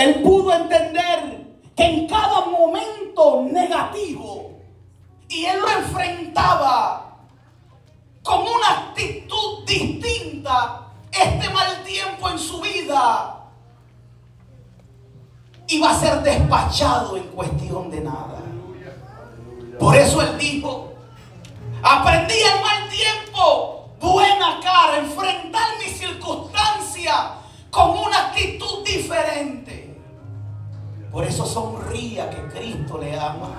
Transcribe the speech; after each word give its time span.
Él 0.00 0.22
pudo 0.22 0.50
entender 0.54 1.46
que 1.76 1.84
en 1.84 2.08
cada 2.08 2.46
momento 2.46 3.42
negativo, 3.52 4.58
y 5.28 5.44
él 5.44 5.60
lo 5.60 5.68
enfrentaba 5.68 7.18
con 8.22 8.40
una 8.40 8.70
actitud 8.70 9.66
distinta, 9.66 10.86
este 11.12 11.50
mal 11.50 11.84
tiempo 11.84 12.30
en 12.30 12.38
su 12.38 12.62
vida 12.62 13.44
iba 15.68 15.90
a 15.90 16.00
ser 16.00 16.22
despachado 16.22 17.18
en 17.18 17.24
cuestión 17.24 17.90
de 17.90 18.00
nada. 18.00 18.38
Por 19.78 19.94
eso 19.96 20.22
él 20.22 20.38
dijo, 20.38 20.94
aprendí 21.82 22.38
en 22.38 22.62
mal 22.62 22.88
tiempo, 22.88 23.90
buena 24.00 24.60
cara, 24.62 24.96
enfrentar 24.96 25.76
mi 25.78 25.92
circunstancia 25.92 27.32
con 27.70 27.90
una 27.98 28.28
actitud 28.28 28.82
diferente. 28.82 29.89
Por 31.12 31.24
eso 31.24 31.44
sonría 31.44 32.30
que 32.30 32.46
Cristo 32.48 32.98
le 32.98 33.18
ama. 33.18 33.50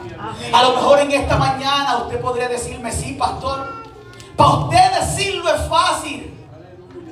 A 0.54 0.64
lo 0.64 0.76
mejor 0.76 1.00
en 1.00 1.12
esta 1.12 1.36
mañana 1.36 1.98
usted 1.98 2.22
podría 2.22 2.48
decirme, 2.48 2.92
sí, 2.92 3.14
pastor. 3.14 3.84
Para 4.38 4.50
usted 4.52 5.00
decirlo 5.00 5.54
es 5.54 5.62
fácil. 5.68 6.38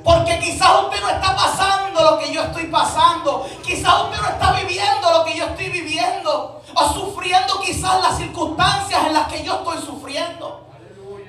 Porque 0.02 0.38
quizás 0.38 0.84
usted 0.84 1.00
no 1.02 1.10
está 1.10 1.36
pasando 1.36 2.02
lo 2.02 2.18
que 2.18 2.32
yo 2.32 2.42
estoy 2.42 2.66
pasando. 2.66 3.46
Quizás 3.62 4.04
usted 4.04 4.22
no 4.22 4.28
está 4.28 4.52
viviendo 4.52 5.10
lo 5.12 5.24
que 5.24 5.36
yo 5.36 5.44
estoy 5.44 5.68
viviendo. 5.68 6.62
O 6.74 6.88
sufriendo 6.94 7.60
quizás 7.60 8.00
las 8.02 8.16
circunstancias 8.16 9.06
en 9.06 9.12
las 9.12 9.28
que 9.28 9.44
yo 9.44 9.56
estoy 9.56 9.78
sufriendo. 9.82 10.66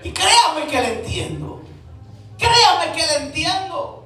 Y 0.04 0.12
créame 0.12 0.68
que 0.70 0.82
le 0.82 1.02
entiendo. 1.02 1.62
Créame 2.38 2.94
que 2.94 3.06
le 3.06 3.16
entiendo. 3.26 4.01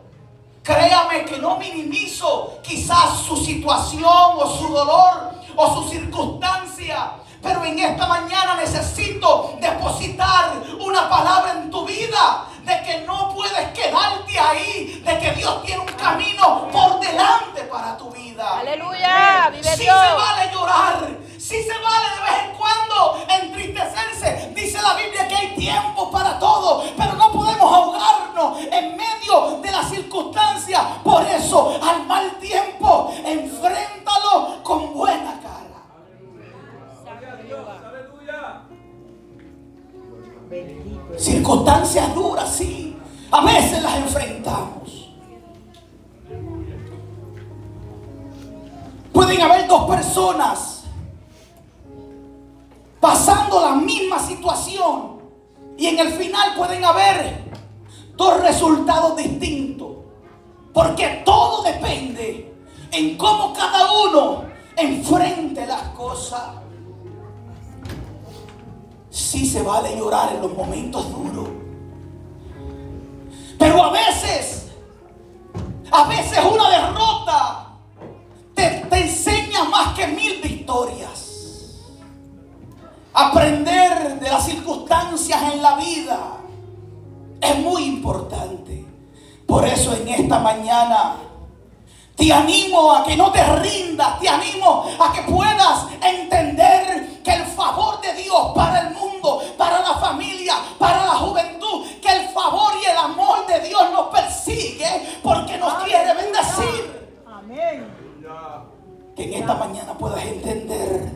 Créame 0.66 1.26
que 1.26 1.38
no 1.38 1.58
minimizo 1.58 2.60
quizás 2.64 3.20
su 3.20 3.38
situación 3.38 4.34
o 4.36 4.58
su 4.58 4.68
dolor 4.70 5.36
o 5.56 5.76
su 5.76 5.90
circunstancia. 5.90 7.12
Pero 7.40 7.64
en 7.64 7.78
esta 7.78 8.08
mañana 8.08 8.56
necesito 8.56 9.54
depositar 9.62 10.54
una 10.80 11.08
palabra 11.08 11.52
en 11.52 11.70
tu 11.70 11.86
vida 11.86 12.48
de 12.64 12.82
que 12.82 13.02
no 13.06 13.32
puedes 13.36 13.70
quedarte 13.80 14.40
ahí, 14.40 15.04
de 15.06 15.20
que 15.20 15.32
Dios 15.34 15.64
tiene 15.64 15.82
un 15.82 15.94
camino 15.94 16.68
por 16.72 17.00
delante 17.00 17.62
para 17.70 17.96
tu 17.96 18.10
vida. 18.10 18.58
Aleluya, 18.58 19.52
vive 19.52 19.70
Si 19.70 19.84
se 19.84 19.86
vale 19.86 20.52
llorar, 20.52 21.10
si 21.46 21.62
se 21.62 21.74
vale 21.74 22.10
de 22.16 22.22
vez 22.26 22.40
en 22.44 22.58
cuando 22.58 23.18
entristecerse. 23.30 24.52
Dice 24.56 24.82
la 24.82 24.96
Biblia 24.96 25.28
que 25.28 25.36
hay 25.36 25.56
tiempo 25.56 26.10
para 26.10 26.40
todo, 26.40 26.84
pero 26.98 27.14
no 27.14 27.32
podemos 27.32 27.72
ahogarnos 27.72 28.58
en 28.62 28.98
medio 28.98 29.60
de 29.62 29.72
las 29.72 29.88
circunstancias. 29.92 30.82
Por 31.04 31.24
eso, 31.24 31.80
al 31.84 32.08
mal 32.08 32.32
tiempo, 32.40 33.14
enfréntalo 33.24 34.64
con 34.64 34.92
buena 34.96 35.40
cara. 35.40 35.86
Circunstancias 41.16 42.16
duras, 42.16 42.50
sí. 42.50 42.98
A 43.30 43.46
veces 43.46 43.84
las 43.84 43.98
enfrentamos. 43.98 45.12
Pueden 49.14 49.42
haber 49.42 49.68
dos 49.68 49.88
personas 49.88 50.75
llorar 70.06 70.34
en 70.36 70.42
los 70.42 70.54
momentos 70.54 71.12
duros. 71.12 71.50
Pero 73.58 73.84
a 73.84 73.92
veces, 73.92 74.68
a 75.92 76.04
veces 76.08 76.40
una 76.46 76.70
derrota 76.70 77.68
te, 78.54 78.70
te 78.88 78.98
enseña 78.98 79.64
más 79.64 79.96
que 79.96 80.08
mil 80.08 80.42
victorias. 80.42 81.82
Aprender 83.14 84.20
de 84.20 84.30
las 84.30 84.46
circunstancias 84.46 85.42
en 85.54 85.62
la 85.62 85.76
vida 85.78 86.20
es 87.42 87.58
muy 87.60 87.86
importante. 87.86 88.86
Por 89.48 89.66
eso 89.66 89.96
en 89.96 90.08
esta 90.08 90.40
mañana 90.40 91.16
te 92.16 92.32
animo 92.32 92.94
a 92.94 93.04
que 93.04 93.16
no 93.16 93.32
te 93.32 93.44
rindas, 93.44 94.20
te 94.20 94.30
animo 94.30 94.86
a 95.00 95.12
que 95.14 95.22
puedas 95.24 95.88
entender 96.02 97.22
que 97.24 97.34
el 97.34 97.46
favor 97.46 98.00
de 98.02 98.14
Dios 98.14 98.52
para 98.54 98.88
el 98.88 98.95
nos 105.66 105.84
quiere 105.84 106.14
bendecir. 106.14 107.10
Amén. 107.26 107.86
Que 109.16 109.24
en 109.24 109.34
esta 109.42 109.56
mañana 109.56 109.98
puedas 109.98 110.24
entender 110.26 111.10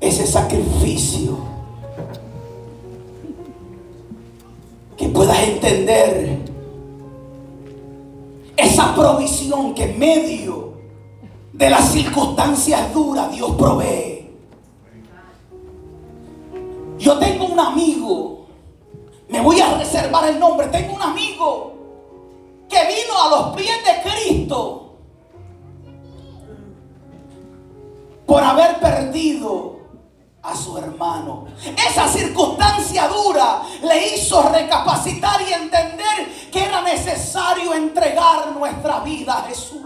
ese 0.00 0.26
sacrificio. 0.26 1.38
Que 4.96 5.08
puedas 5.08 5.40
entender 5.40 6.38
esa 8.56 8.94
provisión 8.94 9.74
que 9.74 9.84
en 9.84 9.98
medio 9.98 10.74
de 11.52 11.70
las 11.70 11.92
circunstancias 11.92 12.92
duras 12.92 13.30
Dios 13.32 13.52
provee. 13.56 14.30
Yo 16.98 17.16
tengo 17.18 17.46
un 17.46 17.60
amigo, 17.60 18.27
voy 19.40 19.60
a 19.60 19.74
reservar 19.74 20.28
el 20.28 20.38
nombre, 20.38 20.66
tengo 20.68 20.94
un 20.94 21.02
amigo 21.02 21.74
que 22.68 22.78
vino 22.86 23.22
a 23.22 23.30
los 23.30 23.56
pies 23.56 23.76
de 23.84 24.10
Cristo 24.10 24.96
por 28.26 28.42
haber 28.42 28.78
perdido 28.78 29.78
a 30.42 30.54
su 30.54 30.76
hermano. 30.78 31.46
Esa 31.88 32.08
circunstancia 32.08 33.08
dura 33.08 33.62
le 33.82 34.14
hizo 34.14 34.42
recapacitar 34.48 35.40
y 35.42 35.52
entender 35.52 36.48
que 36.50 36.64
era 36.64 36.82
necesario 36.82 37.74
entregar 37.74 38.52
nuestra 38.52 39.00
vida 39.00 39.38
a 39.38 39.42
Jesús. 39.42 39.82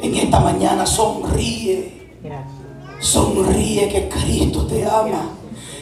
En 0.00 0.14
esta 0.14 0.40
mañana 0.40 0.86
sonríe. 0.86 2.04
Sonríe 3.04 3.86
que 3.90 4.08
Cristo 4.08 4.66
te 4.66 4.82
ama. 4.82 5.28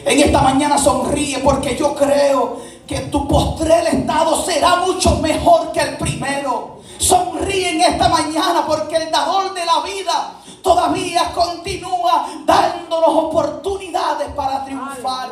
En 0.05 0.19
esta 0.19 0.41
mañana 0.41 0.77
sonríe 0.77 1.39
porque 1.39 1.77
yo 1.77 1.95
creo 1.95 2.57
que 2.85 2.99
tu 3.03 3.25
postrer 3.29 3.87
estado 3.87 4.43
será 4.43 4.75
mucho 4.85 5.19
mejor 5.19 5.71
que 5.71 5.79
el 5.79 5.97
primero. 5.97 6.81
Sonríe 6.97 7.69
en 7.69 7.81
esta 7.81 8.09
mañana 8.09 8.65
porque 8.67 8.97
el 8.97 9.09
dador 9.09 9.53
de 9.53 9.65
la 9.65 9.81
vida 9.81 10.33
todavía 10.61 11.31
continúa 11.33 12.27
dándonos 12.45 13.09
oportunidades 13.09 14.27
para 14.35 14.65
triunfar. 14.65 15.31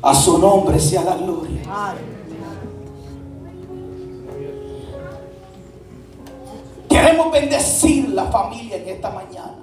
A 0.00 0.14
su 0.14 0.38
nombre 0.38 0.78
sea 0.78 1.02
la 1.02 1.16
gloria. 1.16 1.62
Queremos 7.00 7.32
bendecir 7.32 8.10
la 8.10 8.26
familia 8.26 8.76
en 8.76 8.86
esta 8.90 9.08
mañana. 9.08 9.56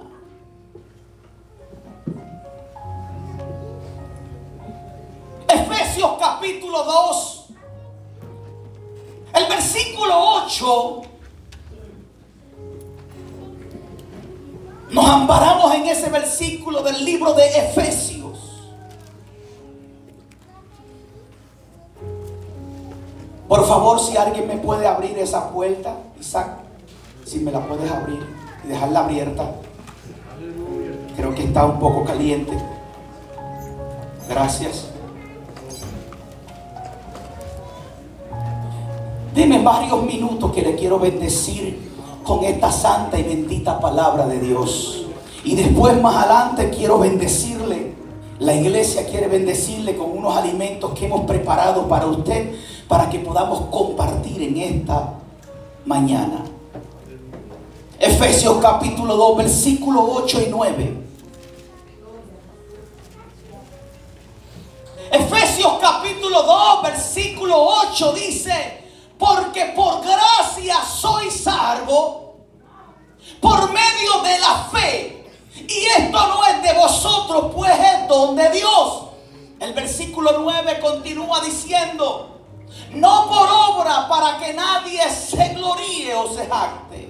Efesios 5.46 6.16
capítulo 6.18 6.82
2, 6.82 7.46
el 9.34 9.46
versículo 9.46 10.42
8. 10.46 11.02
Nos 14.90 15.08
amparamos 15.08 15.72
en 15.76 15.86
ese 15.86 16.10
versículo 16.10 16.82
del 16.82 17.04
libro 17.04 17.34
de 17.34 17.46
Efesios. 17.46 18.68
Por 23.46 23.64
favor, 23.64 24.00
si 24.00 24.16
alguien 24.16 24.48
me 24.48 24.56
puede 24.56 24.88
abrir 24.88 25.16
esa 25.18 25.50
puerta, 25.50 25.94
Isaac, 26.18 26.67
si 27.28 27.40
me 27.40 27.52
la 27.52 27.60
puedes 27.60 27.90
abrir 27.90 28.20
y 28.64 28.68
dejarla 28.68 29.00
abierta. 29.00 29.50
Creo 31.14 31.34
que 31.34 31.44
está 31.44 31.66
un 31.66 31.78
poco 31.78 32.04
caliente. 32.04 32.52
Gracias. 34.28 34.86
Deme 39.34 39.62
varios 39.62 40.02
minutos 40.04 40.52
que 40.52 40.62
le 40.62 40.74
quiero 40.74 40.98
bendecir 40.98 41.92
con 42.24 42.44
esta 42.44 42.72
santa 42.72 43.18
y 43.18 43.24
bendita 43.24 43.78
palabra 43.78 44.26
de 44.26 44.40
Dios. 44.40 45.06
Y 45.44 45.54
después 45.54 46.00
más 46.00 46.16
adelante 46.16 46.70
quiero 46.70 46.98
bendecirle. 46.98 47.94
La 48.38 48.54
iglesia 48.54 49.06
quiere 49.06 49.28
bendecirle 49.28 49.96
con 49.96 50.16
unos 50.16 50.34
alimentos 50.34 50.92
que 50.92 51.06
hemos 51.06 51.26
preparado 51.26 51.88
para 51.88 52.06
usted 52.06 52.54
para 52.86 53.10
que 53.10 53.18
podamos 53.18 53.66
compartir 53.66 54.42
en 54.42 54.56
esta 54.56 55.14
mañana. 55.84 56.44
Efesios 57.98 58.58
capítulo 58.62 59.16
2, 59.16 59.36
versículos 59.38 60.04
8 60.08 60.40
y 60.42 60.46
9. 60.50 61.04
Efesios 65.10 65.78
capítulo 65.80 66.42
2, 66.42 66.82
versículo 66.82 67.60
8 67.90 68.12
dice, 68.12 68.84
porque 69.18 69.72
por 69.74 70.00
gracia 70.02 70.76
soy 70.84 71.28
salvo 71.30 72.36
por 73.40 73.72
medio 73.72 74.20
de 74.22 74.38
la 74.38 74.68
fe. 74.70 75.24
Y 75.66 75.86
esto 75.86 76.26
no 76.28 76.44
es 76.46 76.62
de 76.62 76.78
vosotros, 76.78 77.52
pues 77.52 77.72
es 77.72 78.08
don 78.08 78.36
de 78.36 78.48
Dios. 78.50 79.08
El 79.58 79.72
versículo 79.72 80.38
9 80.38 80.78
continúa 80.80 81.40
diciendo, 81.40 82.42
no 82.92 83.28
por 83.28 83.48
obra 83.48 84.08
para 84.08 84.38
que 84.38 84.54
nadie 84.54 85.00
se 85.10 85.48
gloríe 85.48 86.14
o 86.14 86.32
se 86.32 86.46
jacte. 86.46 87.07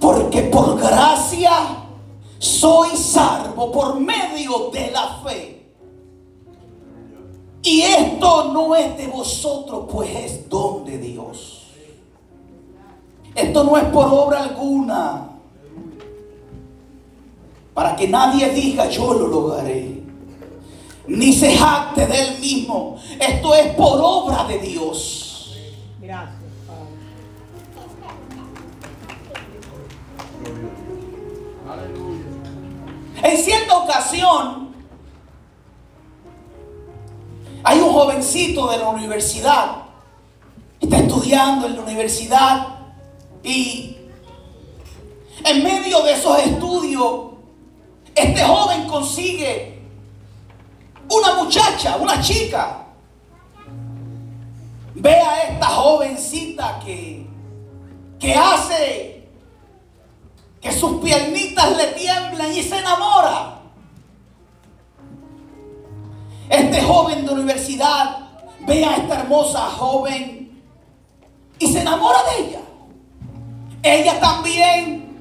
Porque 0.00 0.42
por 0.42 0.78
gracia 0.78 1.50
soy 2.38 2.96
salvo 2.96 3.70
por 3.70 4.00
medio 4.00 4.70
de 4.72 4.90
la 4.90 5.20
fe. 5.24 5.60
Y 7.62 7.82
esto 7.82 8.52
no 8.52 8.74
es 8.74 8.96
de 8.96 9.06
vosotros, 9.06 9.86
pues 9.90 10.10
es 10.14 10.48
don 10.48 10.84
de 10.84 10.98
Dios. 10.98 11.66
Esto 13.34 13.64
no 13.64 13.76
es 13.76 13.84
por 13.84 14.06
obra 14.06 14.44
alguna. 14.44 15.28
Para 17.74 17.94
que 17.96 18.08
nadie 18.08 18.48
diga 18.50 18.88
yo 18.88 19.12
lo 19.12 19.26
lograré. 19.28 20.02
Ni 21.06 21.32
se 21.32 21.56
jacte 21.56 22.06
de 22.06 22.20
él 22.22 22.40
mismo. 22.40 22.96
Esto 23.18 23.54
es 23.54 23.74
por 23.74 24.00
obra 24.02 24.44
de 24.44 24.58
Dios. 24.58 25.56
Gracias, 26.00 26.39
En 33.22 33.36
cierta 33.36 33.76
ocasión, 33.76 34.74
hay 37.62 37.78
un 37.80 37.92
jovencito 37.92 38.70
de 38.70 38.78
la 38.78 38.88
universidad, 38.88 39.82
está 40.80 40.98
estudiando 40.98 41.66
en 41.66 41.76
la 41.76 41.82
universidad 41.82 42.68
y 43.42 43.96
en 45.44 45.62
medio 45.62 46.02
de 46.02 46.12
esos 46.12 46.38
estudios, 46.38 47.32
este 48.14 48.42
joven 48.42 48.86
consigue 48.86 49.82
una 51.10 51.34
muchacha, 51.34 51.96
una 51.96 52.20
chica. 52.20 52.86
Ve 54.94 55.14
a 55.14 55.42
esta 55.42 55.66
jovencita 55.66 56.80
que, 56.84 57.26
que 58.18 58.34
hace 58.34 59.19
que 60.60 60.72
sus 60.72 61.00
piernitas 61.00 61.76
le 61.76 61.86
tiemblan 61.88 62.52
y 62.52 62.62
se 62.62 62.78
enamora. 62.78 63.60
Este 66.48 66.82
joven 66.82 67.24
de 67.24 67.32
universidad 67.32 68.18
ve 68.66 68.84
a 68.84 68.96
esta 68.96 69.20
hermosa 69.20 69.60
joven 69.70 70.62
y 71.58 71.66
se 71.66 71.80
enamora 71.80 72.18
de 72.24 72.44
ella. 72.44 72.60
Ella 73.82 74.20
también 74.20 75.18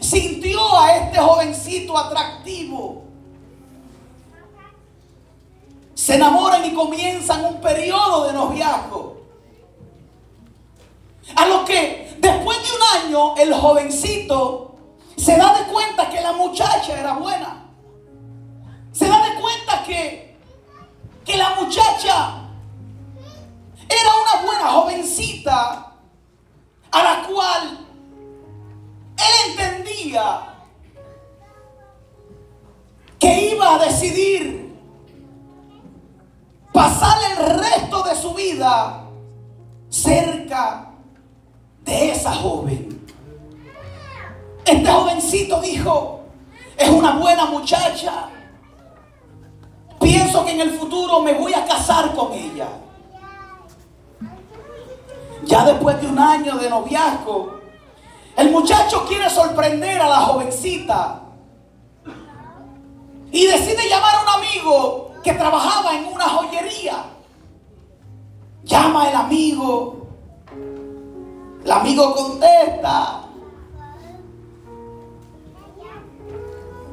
sintió 0.00 0.78
a 0.78 0.96
este 0.96 1.18
jovencito 1.18 1.96
atractivo. 1.98 3.04
Se 5.94 6.14
enamoran 6.14 6.64
y 6.64 6.72
comienzan 6.72 7.44
un 7.44 7.60
periodo 7.60 8.26
de 8.26 8.32
noviazgo. 8.32 9.19
A 11.36 11.46
lo 11.46 11.64
que 11.64 12.16
después 12.18 12.58
de 12.58 12.68
un 12.76 13.04
año 13.04 13.36
el 13.36 13.54
jovencito 13.54 14.74
se 15.16 15.36
da 15.36 15.54
de 15.58 15.64
cuenta 15.72 16.08
que 16.08 16.20
la 16.20 16.32
muchacha 16.32 16.98
era 16.98 17.14
buena. 17.14 17.66
Se 18.92 19.08
da 19.08 19.22
de 19.28 19.40
cuenta 19.40 19.82
que 19.84 20.30
que 21.24 21.36
la 21.36 21.50
muchacha 21.50 22.40
era 23.88 24.10
una 24.22 24.46
buena 24.46 24.72
jovencita 24.72 25.92
a 26.90 27.02
la 27.02 27.22
cual 27.28 27.86
él 29.16 29.50
entendía 29.50 30.54
que 33.18 33.54
iba 33.54 33.74
a 33.74 33.78
decidir 33.78 34.76
pasar 36.72 37.16
el 37.30 37.58
resto 37.60 38.02
de 38.02 38.16
su 38.16 38.34
vida 38.34 39.04
cerca 39.88 40.89
de 41.84 42.12
esa 42.12 42.34
joven. 42.34 43.06
Este 44.64 44.90
jovencito 44.90 45.60
dijo, 45.60 46.20
es 46.76 46.88
una 46.88 47.16
buena 47.16 47.46
muchacha, 47.46 48.30
Pienso 50.00 50.44
que 50.44 50.52
en 50.52 50.60
el 50.62 50.70
futuro 50.70 51.20
me 51.20 51.34
voy 51.34 51.52
a 51.52 51.64
casar 51.66 52.14
con 52.14 52.32
ella. 52.32 52.68
Ya 55.44 55.64
después 55.64 56.00
de 56.00 56.06
un 56.06 56.18
año 56.18 56.56
de 56.56 56.70
noviazgo, 56.70 57.60
el 58.36 58.50
muchacho 58.50 59.04
quiere 59.06 59.28
sorprender 59.28 60.00
a 60.00 60.08
la 60.08 60.20
jovencita 60.20 61.22
y 63.30 63.46
decide 63.46 63.88
llamar 63.88 64.14
a 64.16 64.22
un 64.22 64.28
amigo 64.42 65.12
que 65.22 65.34
trabajaba 65.34 65.94
en 65.94 66.06
una 66.06 66.28
joyería. 66.28 67.04
Llama 68.64 69.10
el 69.10 69.16
amigo. 69.16 69.99
El 71.64 71.70
amigo 71.70 72.14
contesta. 72.14 73.22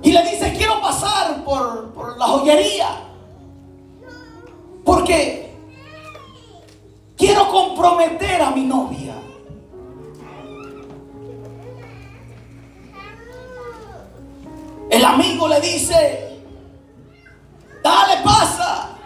Y 0.03 0.11
le 0.11 0.23
dice, 0.23 0.53
quiero 0.57 0.81
pasar 0.81 1.43
por, 1.43 2.17
la 2.17 2.25
joyería. 2.27 2.87
Porque 4.83 5.53
quiero 7.17 7.49
comprometer 7.49 8.41
a 8.41 8.51
mi 8.51 8.63
novia. 8.63 9.15
El 14.89 15.03
amigo 15.03 15.47
le 15.47 15.59
dice, 15.59 16.41
dale, 17.83 18.23
pasa. 18.23 18.96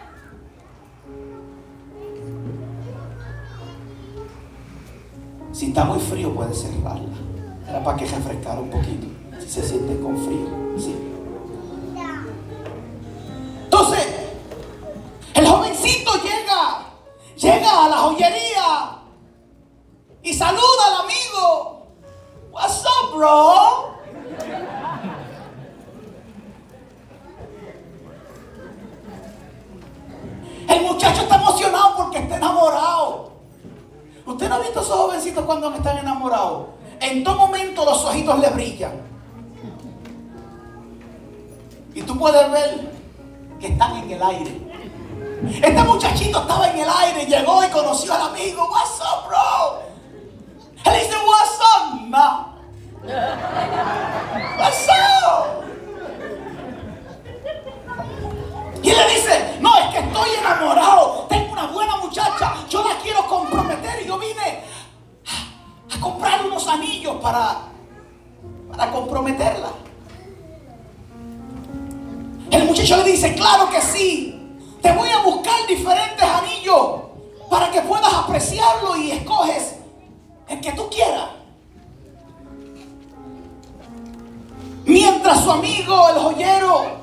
Si 5.52 5.68
está 5.68 5.84
muy 5.84 6.00
frío 6.00 6.34
puede 6.34 6.54
cerrarla. 6.54 7.10
Era 7.68 7.84
para 7.84 7.98
que 7.98 8.06
refrescara 8.06 8.60
un 8.60 8.70
poquito. 8.70 9.08
Si 9.40 9.50
se 9.50 9.68
siente 9.68 10.02
con 10.02 10.18
frío. 10.18 10.62
Entonces, 13.64 14.08
el 15.34 15.48
jovencito 15.48 16.12
llega, 16.16 16.86
llega 17.36 17.86
a 17.86 17.90
la 17.90 17.98
joyería 17.98 19.00
y 20.24 20.34
saluda 20.34 20.88
al 20.88 21.06
amigo. 21.06 21.88
What's 22.52 22.84
up, 22.84 23.16
bro? 23.16 23.92
El 30.68 30.82
muchacho 30.84 31.22
está 31.22 31.36
emocionado 31.36 31.98
porque 31.98 32.20
está 32.20 32.38
enamorado. 32.38 33.21
¿Usted 34.42 34.50
no 34.50 34.56
ha 34.56 34.60
visto 34.64 34.80
a 34.80 34.82
esos 34.82 34.96
jovencitos 34.96 35.46
cuando 35.46 35.72
están 35.72 36.00
enamorados? 36.00 36.70
En 37.00 37.24
todo 37.24 37.36
momento 37.36 37.86
los 37.86 38.04
ojitos 38.06 38.40
le 38.40 38.50
brillan. 38.50 38.94
Y 41.94 42.02
tú 42.02 42.18
puedes 42.18 42.52
ver 42.52 42.92
que 43.60 43.68
están 43.68 43.98
en 43.98 44.10
el 44.10 44.24
aire. 44.24 44.62
Este 45.62 45.84
muchachito 45.84 46.42
estaba 46.42 46.72
en 46.72 46.80
el 46.80 46.90
aire, 46.90 47.28
llegó 47.28 47.64
y 47.64 47.68
conoció 47.68 48.16
al 48.16 48.22
amigo. 48.30 48.68
What's 48.68 49.00
up, 49.00 49.28
bro? 49.28 49.81
Anillos 66.68 67.16
para, 67.22 67.68
para 68.70 68.92
comprometerla. 68.92 69.70
El 72.52 72.66
muchacho 72.66 72.98
le 72.98 73.12
dice, 73.12 73.34
claro 73.36 73.70
que 73.70 73.82
sí. 73.82 74.38
Te 74.82 74.92
voy 74.94 75.10
a 75.10 75.22
buscar 75.22 75.68
diferentes 75.68 76.24
anillos 76.24 77.02
para 77.50 77.72
que 77.72 77.82
puedas 77.82 78.14
apreciarlo 78.14 78.98
y 78.98 79.12
escoges 79.12 79.76
El 80.48 80.60
que 80.60 80.72
tú 80.72 80.90
quieras. 80.90 81.30
Mientras 84.86 85.44
su 85.44 85.52
amigo, 85.52 86.10
el 86.10 86.16
joyero, 86.16 87.02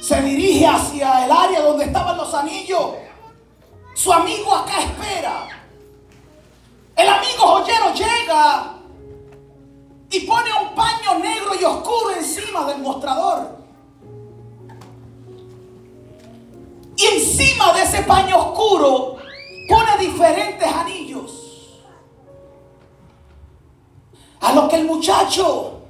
se 0.00 0.20
dirige 0.20 0.66
hacia 0.66 1.24
el 1.24 1.32
área 1.32 1.62
donde 1.62 1.86
estaban 1.86 2.16
los 2.16 2.32
anillos, 2.34 2.90
su 3.94 4.12
amigo 4.12 4.54
acá 4.54 4.80
espera. 4.80 5.48
El 6.94 7.08
amigo 7.08 7.42
joyero 7.42 7.94
llega 7.94 8.73
y 10.14 10.20
pone 10.20 10.48
un 10.62 10.74
paño 10.76 11.18
negro 11.18 11.54
y 11.60 11.64
oscuro 11.64 12.12
encima 12.12 12.64
del 12.66 12.78
mostrador. 12.78 13.58
Y 16.96 17.04
encima 17.04 17.72
de 17.72 17.82
ese 17.82 18.02
paño 18.02 18.38
oscuro 18.38 19.16
pone 19.68 19.98
diferentes 19.98 20.68
anillos. 20.72 21.82
A 24.40 24.52
lo 24.52 24.68
que 24.68 24.76
el 24.76 24.84
muchacho 24.84 25.80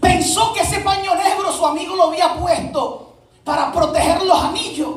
pensó 0.00 0.54
que 0.54 0.60
ese 0.60 0.80
paño 0.80 1.14
negro 1.14 1.52
su 1.52 1.66
amigo 1.66 1.96
lo 1.96 2.04
había 2.04 2.36
puesto 2.36 3.12
para 3.44 3.70
proteger 3.70 4.22
los 4.22 4.42
anillos. 4.42 4.96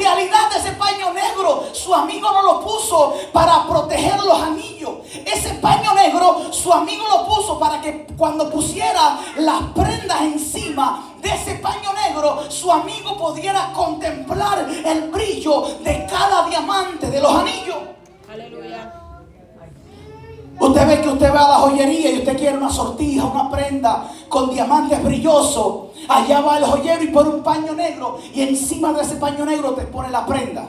Realidad 0.00 0.50
ese 0.56 0.72
paño 0.72 1.12
negro 1.12 1.74
su 1.74 1.94
amigo 1.94 2.32
no 2.32 2.40
lo 2.40 2.60
puso 2.62 3.14
para 3.34 3.66
proteger 3.66 4.18
los 4.24 4.40
anillos. 4.40 4.92
Ese 5.26 5.50
paño 5.56 5.92
negro 5.92 6.50
su 6.50 6.72
amigo 6.72 7.04
lo 7.06 7.26
puso 7.26 7.58
para 7.58 7.82
que 7.82 8.06
cuando 8.16 8.50
pusiera 8.50 9.18
las 9.36 9.60
prendas 9.74 10.22
encima 10.22 11.12
de 11.20 11.34
ese 11.34 11.56
paño 11.56 11.92
negro 11.92 12.50
su 12.50 12.72
amigo 12.72 13.14
pudiera 13.18 13.74
contemplar 13.74 14.66
el 14.70 15.10
brillo 15.10 15.64
de 15.84 16.06
cada 16.06 16.48
diamante 16.48 17.10
de 17.10 17.20
los 17.20 17.34
anillos. 17.34 17.99
Usted 20.60 20.86
ve 20.86 21.00
que 21.00 21.08
usted 21.08 21.34
va 21.34 21.46
a 21.46 21.48
la 21.48 21.54
joyería 21.56 22.10
y 22.12 22.18
usted 22.18 22.36
quiere 22.36 22.58
una 22.58 22.68
sortija, 22.68 23.24
una 23.24 23.50
prenda 23.50 24.10
con 24.28 24.50
diamantes 24.50 25.02
brillosos. 25.02 25.88
Allá 26.06 26.42
va 26.42 26.58
el 26.58 26.64
joyero 26.64 27.02
y 27.02 27.06
pone 27.06 27.30
un 27.30 27.42
paño 27.42 27.72
negro 27.72 28.18
y 28.34 28.42
encima 28.42 28.92
de 28.92 29.00
ese 29.00 29.16
paño 29.16 29.46
negro 29.46 29.72
te 29.72 29.84
pone 29.84 30.10
la 30.10 30.26
prenda. 30.26 30.66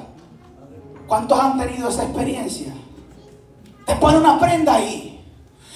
¿Cuántos 1.07 1.38
han 1.38 1.60
tenido 1.60 1.89
esa 1.89 2.03
experiencia? 2.03 2.74
Te 3.86 3.95
pone 3.95 4.17
una 4.17 4.39
prenda 4.39 4.75
ahí. 4.75 5.21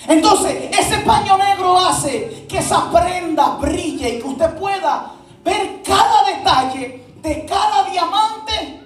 Entonces, 0.07 0.69
ese 0.71 0.99
paño 0.99 1.37
negro 1.37 1.77
hace 1.77 2.45
que 2.47 2.59
esa 2.59 2.89
prenda 2.89 3.57
brille 3.57 4.15
y 4.15 4.21
que 4.21 4.27
usted 4.27 4.57
pueda 4.57 5.11
ver 5.43 5.81
cada 5.83 6.23
detalle 6.23 7.03
de 7.21 7.45
cada 7.45 7.83
diamante 7.89 8.81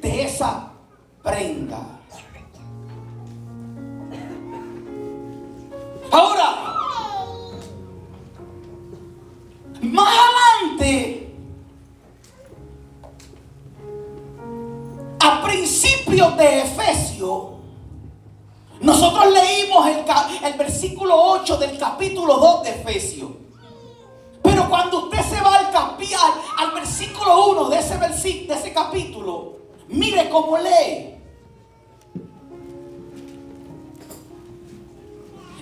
de 0.00 0.24
esa 0.24 0.72
prenda. 1.22 1.91
Ahora, 6.12 6.76
más 9.80 10.18
adelante, 10.18 11.34
a 15.18 15.42
principios 15.42 16.36
de 16.36 16.60
Efesios, 16.60 17.42
nosotros 18.82 19.24
leímos 19.32 19.86
el, 20.44 20.54
versículo 20.58 21.16
8 21.16 21.56
del 21.56 21.78
capítulo 21.78 22.36
2 22.36 22.62
de 22.64 22.70
Efesios. 22.70 23.30
Pero 24.42 24.68
cuando 24.68 25.04
usted 25.04 25.22
se 25.22 25.40
va 25.40 25.56
al, 25.56 25.66
al, 25.74 26.34
al 26.58 26.74
versículo 26.74 27.46
1 27.52 27.68
de 27.70 27.78
ese, 27.78 27.96
de 27.96 28.54
ese 28.54 28.72
capítulo, 28.74 29.56
mire 29.88 30.28
cómo 30.28 30.58
lee. 30.58 31.21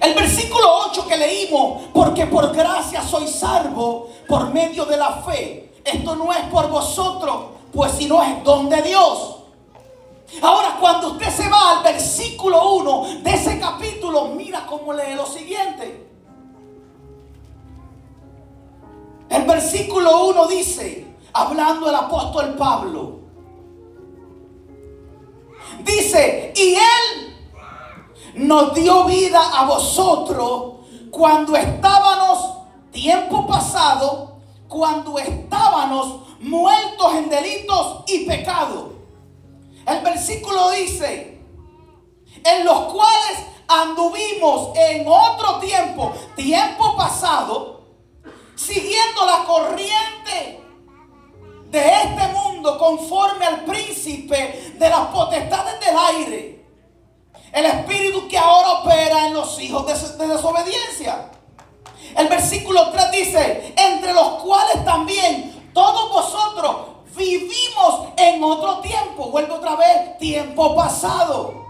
El 0.00 0.14
versículo 0.14 0.66
8 0.88 1.07
que 1.07 1.16
leímos, 1.16 1.83
porque 1.92 2.26
por 2.26 2.54
gracia 2.54 3.02
soy 3.02 3.28
salvo 3.28 4.09
por 4.26 4.52
medio 4.52 4.87
de 4.87 4.97
la 4.97 5.23
fe. 5.23 5.75
Esto 5.85 6.16
no 6.16 6.33
es 6.33 6.40
por 6.45 6.69
vosotros, 6.71 7.37
pues 7.73 7.92
si 7.92 8.07
no 8.07 8.23
es 8.23 8.42
don 8.42 8.69
de 8.69 8.80
Dios. 8.83 9.37
Ahora, 10.40 10.76
cuando 10.80 11.12
usted 11.12 11.28
se 11.28 11.49
va 11.49 11.78
al 11.78 11.83
versículo 11.83 12.75
1 12.76 13.23
de 13.23 13.30
ese 13.30 13.59
capítulo, 13.59 14.28
mira 14.28 14.64
cómo 14.66 14.92
lee 14.92 15.14
lo 15.16 15.26
siguiente. 15.26 16.09
El 19.28 19.42
versículo 19.42 20.26
1 20.28 20.47
dice, 20.49 21.07
hablando 21.33 21.88
el 21.88 21.95
apóstol 21.95 22.54
Pablo, 22.57 23.21
dice, 25.85 26.52
y 26.57 26.75
él 26.75 27.29
nos 28.34 28.75
dio 28.75 29.04
vida 29.04 29.40
a 29.58 29.64
vosotros 29.64 30.75
cuando 31.10 31.56
estábamos, 31.56 32.58
tiempo 32.90 33.46
pasado, 33.46 34.38
cuando 34.68 35.18
estábamos 35.18 36.20
muertos 36.40 37.14
en 37.14 37.28
delitos 37.28 38.04
y 38.06 38.25
pecados. 38.26 38.92
El 39.87 40.00
versículo 40.02 40.70
dice, 40.70 41.40
en 42.44 42.64
los 42.64 42.92
cuales 42.92 43.38
anduvimos 43.66 44.76
en 44.76 45.06
otro 45.06 45.58
tiempo, 45.58 46.12
tiempo 46.37 46.96
pasado, 46.96 47.80
siguiendo 48.54 49.26
la 49.26 49.44
corriente 49.44 50.60
de 51.70 51.94
este 52.02 52.28
mundo 52.32 52.78
conforme 52.78 53.46
al 53.46 53.64
príncipe 53.64 54.75
de 54.76 54.88
las 54.88 55.06
potestades 55.08 55.80
del 55.80 55.96
aire 55.96 56.59
el 57.52 57.66
espíritu 57.66 58.28
que 58.28 58.38
ahora 58.38 58.73
opera 58.80 59.26
en 59.26 59.35
los 59.35 59.61
hijos 59.61 59.87
de, 59.87 60.26
desobediencia. 60.26 61.30
El 62.16 62.28
versículo 62.28 62.90
3 62.90 63.11
dice, 63.12 63.75
entre 63.76 64.12
los 64.12 64.42
cuales 64.42 64.85
también 64.85 65.71
todos 65.73 66.11
vosotros 66.11 66.76
vivimos 67.16 68.09
en 68.16 68.42
otro 68.42 68.80
tiempo. 68.80 69.30
Vuelve 69.30 69.52
otra 69.52 69.76
vez, 69.76 70.19
tiempo 70.19 70.75
pasado. 70.75 71.61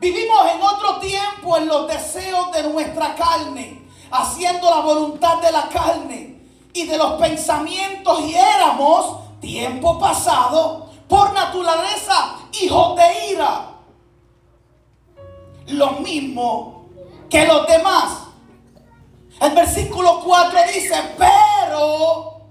Vivimos 0.00 0.46
en 0.52 0.62
otro 0.62 0.98
tiempo 0.98 1.56
en 1.56 1.68
los 1.68 1.86
deseos 1.86 2.50
de 2.52 2.64
nuestra 2.64 3.14
carne, 3.14 3.86
haciendo 4.10 4.68
la 4.68 4.80
voluntad 4.80 5.38
de 5.38 5.52
la 5.52 5.68
carne 5.68 6.40
y 6.72 6.86
de 6.86 6.98
los 6.98 7.12
pensamientos 7.20 8.20
y 8.22 8.34
éramos, 8.34 9.18
tiempo 9.40 9.98
pasado, 9.98 10.90
por 11.08 11.32
naturaleza 11.32 12.41
hijos 12.60 12.96
de 12.96 13.32
ira. 13.32 13.68
Lo 15.68 15.92
mismo 15.92 16.86
que 17.30 17.46
los 17.46 17.66
demás. 17.66 18.18
El 19.40 19.52
versículo 19.52 20.20
4 20.24 20.58
dice, 20.74 20.94
pero 21.16 22.42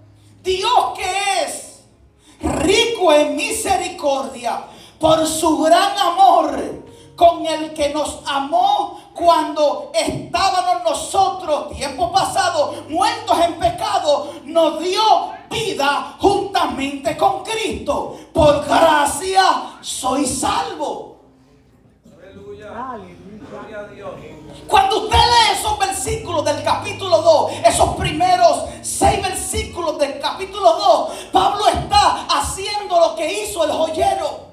Dios 0.43 0.93
que 0.95 1.43
es 1.43 1.83
rico 2.41 3.13
en 3.13 3.35
misericordia 3.35 4.63
por 4.99 5.25
su 5.27 5.59
gran 5.59 5.97
amor 5.97 6.83
con 7.15 7.45
el 7.45 7.73
que 7.73 7.89
nos 7.89 8.21
amó 8.25 9.00
cuando 9.13 9.91
estábamos 9.93 10.83
nosotros, 10.83 11.75
tiempo 11.75 12.11
pasado, 12.11 12.83
muertos 12.89 13.37
en 13.39 13.59
pecado, 13.59 14.33
nos 14.45 14.79
dio 14.79 15.01
vida 15.49 16.15
juntamente 16.19 17.15
con 17.17 17.43
Cristo. 17.43 18.17
Por 18.33 18.65
gracia 18.65 19.77
soy 19.81 20.25
salvo. 20.25 21.17
Cuando 24.67 25.03
usted 25.03 25.17
lee 25.17 25.59
esos 25.59 25.77
versículos 25.77 26.45
del 26.45 26.63
capítulo 26.63 27.21
2, 27.21 27.51
esos 27.65 27.95
primeros 27.95 28.63
seis 28.81 29.21
versículos 29.21 29.97
del 29.99 30.19
capítulo 30.19 30.73
2, 30.73 31.09
Pablo 31.31 31.67
está 31.67 32.25
haciendo 32.29 32.99
lo 32.99 33.15
que 33.15 33.43
hizo 33.43 33.63
el 33.65 33.71
joyero. 33.71 34.50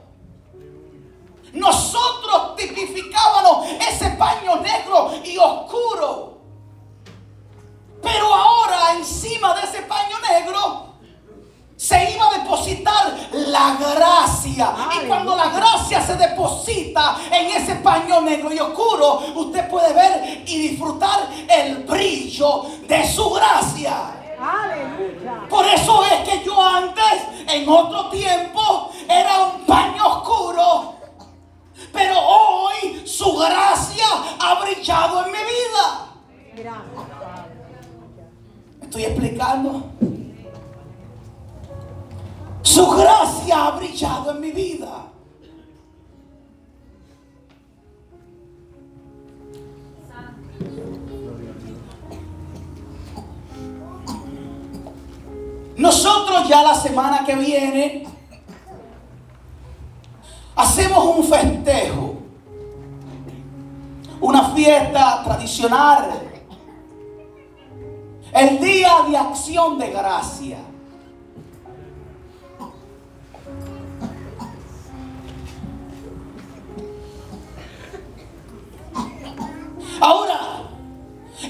Nosotros 1.59 2.57
tipificábamos 2.57 3.67
ese 3.89 4.11
paño 4.11 4.57
negro 4.57 5.11
y 5.25 5.37
oscuro. 5.37 6.39
Pero 8.03 8.33
ahora 8.33 8.93
encima 8.97 9.55
de 9.55 9.67
ese 9.67 9.83
paño 9.83 10.17
negro 10.21 10.95
se 11.77 12.13
iba 12.13 12.27
a 12.29 12.39
depositar 12.39 13.17
la 13.33 13.77
gracia. 13.77 14.75
Y 14.97 15.07
cuando 15.07 15.37
la 15.37 15.49
gracia 15.51 16.01
se 16.05 16.15
deposita 16.15 17.17
en 17.31 17.47
ese 17.57 17.77
paño 17.77 18.21
negro 18.21 18.53
y 18.53 18.59
oscuro, 18.59 19.23
usted 19.37 19.69
puede 19.69 19.93
ver 19.93 20.43
y 20.47 20.69
disfrutar 20.69 21.29
el 21.49 21.85
brillo 21.85 22.63
de 22.87 23.13
su 23.13 23.31
gracia. 23.31 24.15
Por 25.49 25.67
eso 25.67 26.05
es 26.05 26.29
que 26.29 26.45
yo 26.45 26.61
antes, 26.61 27.23
en 27.49 27.69
otro 27.69 28.11
tiempo, 28.11 28.91
era 29.09 29.41
un 29.43 29.65
paño 29.65 30.07
oscuro. 30.07 30.98
Pero 31.93 32.15
hoy 32.19 33.07
su 33.07 33.37
gracia 33.37 34.07
ha 34.41 34.61
brillado 34.61 35.25
en 35.27 35.33
mi 35.33 35.39
vida. 35.39 36.09
Estoy 38.83 39.05
explicando? 39.05 39.83
Su 42.63 42.91
gracia 42.91 43.67
ha 43.67 43.71
brillado 43.73 44.31
en 44.33 44.41
mi 44.41 44.53
vida. 44.53 45.05
Nosotros 55.77 56.49
ya 56.49 56.63
la 56.63 56.75
semana 56.75 57.25
que 57.25 57.37
viene 57.37 58.18
hacemos 60.59 61.17
un 61.17 61.25
festejo, 61.25 62.17
una 64.21 64.51
fiesta 64.51 65.23
tradicional, 65.23 66.11
el 68.35 68.59
día 68.59 68.91
de 69.09 69.17
acción 69.17 69.79
de 69.79 69.91
gracia. 69.91 70.59
Ahora, 80.01 80.41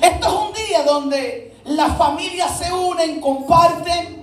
esto 0.03 0.27
es 0.27 0.35
un 0.35 0.67
día 0.67 0.83
donde 0.85 1.57
las 1.65 1.97
familias 1.97 2.59
se 2.59 2.71
unen, 2.73 3.23
comparten, 3.23 4.18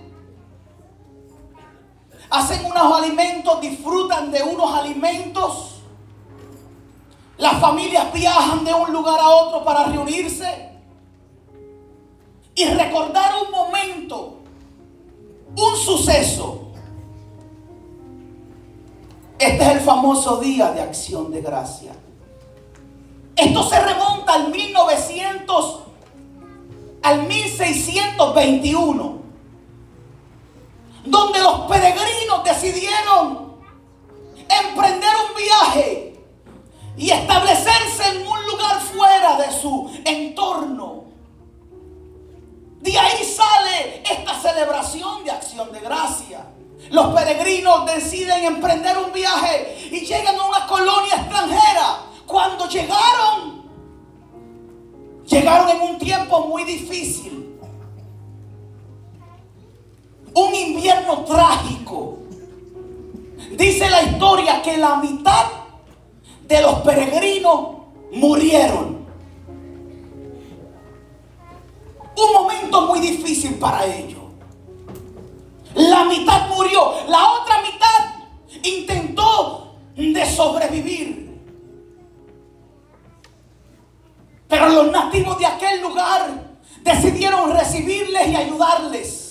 hacen 2.35 2.65
unos 2.65 3.01
alimentos, 3.01 3.61
disfrutan 3.61 4.29
de 4.31 4.43
unos 4.43 4.73
alimentos. 4.73 5.75
Las 7.37 7.59
familias 7.59 8.11
viajan 8.13 8.65
de 8.65 8.73
un 8.73 8.91
lugar 8.91 9.19
a 9.19 9.29
otro 9.29 9.63
para 9.63 9.85
reunirse 9.85 10.69
y 12.55 12.65
recordar 12.65 13.33
un 13.45 13.51
momento, 13.51 14.39
un 15.55 15.77
suceso. 15.77 16.61
Este 19.39 19.63
es 19.63 19.69
el 19.69 19.79
famoso 19.79 20.37
día 20.37 20.71
de 20.71 20.81
acción 20.81 21.31
de 21.31 21.41
gracia. 21.41 21.93
Esto 23.35 23.63
se 23.63 23.79
remonta 23.79 24.33
al 24.33 24.49
1900, 24.49 25.79
al 27.01 27.23
1621, 27.27 29.14
donde 31.05 31.39
los 31.39 31.61
peregrinos 31.61 32.43
decidieron 32.43 33.55
emprender 34.49 35.09
un 35.29 35.35
viaje 35.35 36.19
y 36.97 37.09
establecerse 37.09 38.07
en 38.09 38.27
un 38.27 38.45
lugar 38.45 38.79
fuera 38.81 39.37
de 39.37 39.51
su 39.51 39.91
entorno. 40.05 41.05
De 42.81 42.97
ahí 42.97 43.23
sale 43.23 44.03
esta 44.09 44.39
celebración 44.39 45.23
de 45.23 45.31
acción 45.31 45.71
de 45.71 45.79
gracia. 45.79 46.45
Los 46.91 47.07
peregrinos 47.15 47.85
deciden 47.87 48.45
emprender 48.45 48.97
un 48.97 49.11
viaje 49.11 49.89
y 49.91 50.05
llegan 50.05 50.39
a 50.39 50.45
una 50.45 50.67
colonia 50.67 51.15
extranjera 51.15 52.01
cuando 52.25 52.67
llegaron, 52.67 53.63
llegaron 55.25 55.69
en 55.69 55.81
un 55.81 55.97
tiempo 55.97 56.41
muy 56.47 56.63
difícil. 56.63 57.44
Trágico. 61.13 62.17
Dice 63.51 63.89
la 63.89 64.01
historia 64.01 64.61
que 64.61 64.77
la 64.77 64.97
mitad 64.97 65.45
de 66.47 66.61
los 66.61 66.79
peregrinos 66.79 67.77
murieron. 68.11 69.05
Un 72.17 72.33
momento 72.33 72.87
muy 72.87 72.99
difícil 72.99 73.55
para 73.55 73.85
ellos. 73.85 74.21
La 75.75 76.05
mitad 76.05 76.47
murió, 76.49 76.93
la 77.07 77.29
otra 77.33 77.61
mitad 77.61 78.15
intentó 78.63 79.75
de 79.95 80.25
sobrevivir. 80.25 81.39
Pero 84.47 84.69
los 84.69 84.91
nativos 84.91 85.37
de 85.37 85.45
aquel 85.45 85.81
lugar 85.81 86.57
decidieron 86.81 87.51
recibirles 87.51 88.27
y 88.27 88.35
ayudarles 88.35 89.24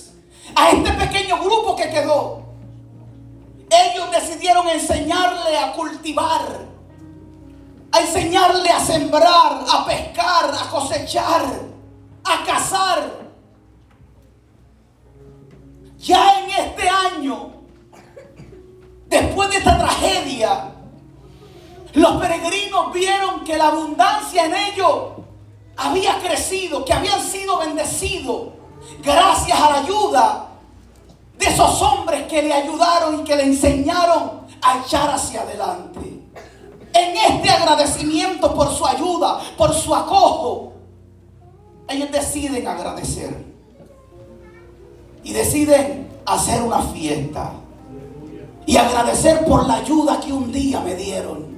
a 0.54 0.70
este 0.70 0.92
pequeño 0.92 1.38
grupo 1.42 1.76
que 1.76 1.90
quedó. 1.90 2.42
Ellos 3.70 4.10
decidieron 4.10 4.68
enseñarle 4.68 5.58
a 5.58 5.72
cultivar, 5.72 6.42
a 7.90 8.00
enseñarle 8.00 8.70
a 8.70 8.80
sembrar, 8.80 9.64
a 9.72 9.84
pescar, 9.86 10.54
a 10.54 10.70
cosechar, 10.70 11.44
a 12.24 12.44
cazar. 12.44 13.24
Ya 15.98 16.40
en 16.40 16.50
este 16.50 16.88
año, 16.88 17.52
después 19.06 19.50
de 19.50 19.56
esta 19.56 19.78
tragedia, 19.78 20.72
los 21.94 22.20
peregrinos 22.20 22.92
vieron 22.92 23.44
que 23.44 23.56
la 23.56 23.68
abundancia 23.68 24.44
en 24.46 24.54
ellos 24.54 25.12
había 25.76 26.18
crecido, 26.18 26.84
que 26.84 26.92
habían 26.92 27.20
sido 27.20 27.58
bendecidos 27.58 28.48
gracias 29.04 29.60
a 29.60 29.70
la 29.70 29.78
ayuda 29.80 30.48
de 31.38 31.46
esos 31.46 31.82
hombres 31.82 32.26
que 32.26 32.42
le 32.42 32.52
ayudaron 32.52 33.20
y 33.20 33.24
que 33.24 33.36
le 33.36 33.44
enseñaron 33.44 34.44
a 34.62 34.78
echar 34.78 35.10
hacia 35.10 35.42
adelante. 35.42 36.00
En 36.92 37.16
este 37.16 37.50
agradecimiento 37.50 38.54
por 38.54 38.72
su 38.72 38.86
ayuda, 38.86 39.40
por 39.58 39.74
su 39.74 39.94
acojo, 39.94 40.72
ellos 41.88 42.10
deciden 42.10 42.66
agradecer. 42.66 43.44
Y 45.24 45.32
deciden 45.32 46.08
hacer 46.24 46.62
una 46.62 46.80
fiesta. 46.80 47.52
Y 48.66 48.76
agradecer 48.76 49.44
por 49.44 49.66
la 49.66 49.74
ayuda 49.74 50.20
que 50.20 50.32
un 50.32 50.52
día 50.52 50.80
me 50.80 50.94
dieron. 50.94 51.54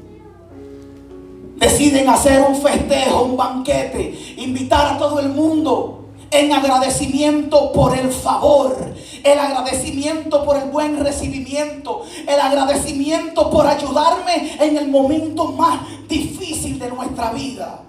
Deciden 1.57 2.09
hacer 2.09 2.43
un 2.43 2.57
festejo, 2.57 3.23
un 3.23 3.37
banquete, 3.37 4.35
invitar 4.39 4.95
a 4.95 4.99
todo 4.99 5.21
el 5.21 5.29
mundo 5.31 6.06
en 6.31 6.53
agradecimiento 6.53 7.73
por 7.73 7.97
el 7.97 8.11
favor, 8.11 8.77
el 9.23 9.39
agradecimiento 9.39 10.45
por 10.45 10.57
el 10.57 10.71
buen 10.71 11.03
recibimiento, 11.03 12.05
el 12.27 12.41
agradecimiento 12.41 13.51
por 13.51 13.67
ayudarme 13.67 14.57
en 14.61 14.77
el 14.77 14.89
momento 14.89 15.53
más 15.53 15.81
difícil 16.09 16.79
de 16.79 16.91
nuestra 16.91 17.33
vida. 17.33 17.83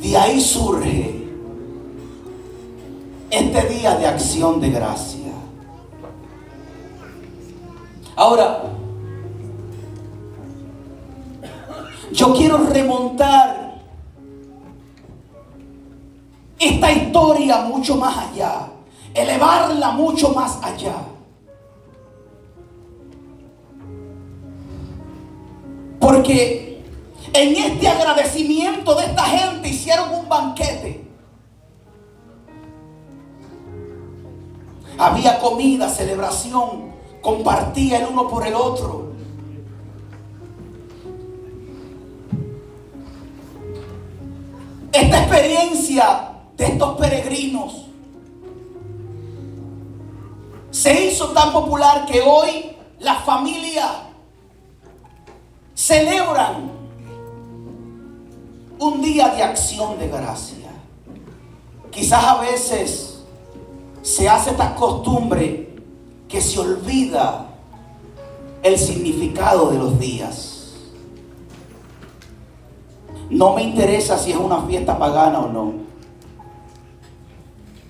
De 0.00 0.16
ahí 0.16 0.40
surge 0.40 1.24
este 3.30 3.68
día 3.68 3.96
de 3.96 4.06
acción 4.06 4.60
de 4.60 4.70
gracia. 4.70 5.32
Ahora, 8.16 8.74
Yo 12.14 12.32
quiero 12.32 12.58
remontar 12.58 13.63
esta 16.58 16.92
historia 16.92 17.58
mucho 17.62 17.96
más 17.96 18.16
allá, 18.16 18.68
elevarla 19.12 19.90
mucho 19.90 20.30
más 20.30 20.58
allá. 20.62 20.94
Porque 25.98 26.84
en 27.32 27.56
este 27.56 27.88
agradecimiento 27.88 28.94
de 28.94 29.06
esta 29.06 29.24
gente 29.24 29.68
hicieron 29.68 30.14
un 30.14 30.28
banquete. 30.28 31.08
Había 34.96 35.40
comida, 35.40 35.88
celebración, 35.88 36.92
compartía 37.20 37.98
el 37.98 38.08
uno 38.12 38.28
por 38.28 38.46
el 38.46 38.54
otro. 38.54 39.12
Esta 44.92 45.22
experiencia 45.22 46.33
de 46.56 46.66
estos 46.66 46.96
peregrinos 46.98 47.84
se 50.70 51.06
hizo 51.06 51.28
tan 51.28 51.52
popular 51.52 52.04
que 52.04 52.20
hoy 52.20 52.76
las 52.98 53.24
familias 53.24 53.90
celebran 55.74 56.70
un 58.78 59.00
día 59.00 59.28
de 59.28 59.42
acción 59.42 59.98
de 59.98 60.08
gracia. 60.08 60.70
Quizás 61.90 62.24
a 62.24 62.40
veces 62.40 63.20
se 64.02 64.28
hace 64.28 64.50
esta 64.50 64.74
costumbre 64.74 65.76
que 66.28 66.40
se 66.40 66.58
olvida 66.58 67.46
el 68.62 68.76
significado 68.76 69.70
de 69.70 69.78
los 69.78 69.98
días. 69.98 70.72
No 73.30 73.54
me 73.54 73.62
interesa 73.62 74.18
si 74.18 74.32
es 74.32 74.36
una 74.36 74.62
fiesta 74.62 74.98
pagana 74.98 75.38
o 75.38 75.48
no. 75.48 75.72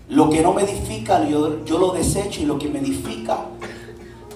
Lo 0.09 0.29
que 0.29 0.43
no 0.43 0.53
me 0.53 0.63
edifica, 0.63 1.27
yo, 1.27 1.65
yo 1.65 1.79
lo 1.79 1.93
desecho 1.93 2.43
y 2.43 2.45
lo 2.45 2.59
que 2.59 2.69
me 2.69 2.81
edifica, 2.81 3.39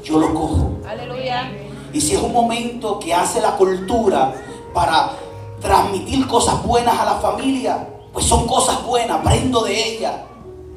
yo 0.03 0.19
lo 0.19 0.33
cojo. 0.33 0.79
Aleluya. 0.89 1.51
Y 1.93 2.01
si 2.01 2.15
es 2.15 2.23
un 2.23 2.33
momento 2.33 2.99
que 2.99 3.13
hace 3.13 3.41
la 3.41 3.57
cultura 3.57 4.35
para 4.73 5.13
transmitir 5.61 6.27
cosas 6.27 6.63
buenas 6.63 6.99
a 6.99 7.05
la 7.05 7.15
familia, 7.17 7.87
pues 8.13 8.25
son 8.25 8.47
cosas 8.47 8.85
buenas, 8.85 9.19
aprendo 9.21 9.63
de 9.63 9.97
ellas. 9.97 10.15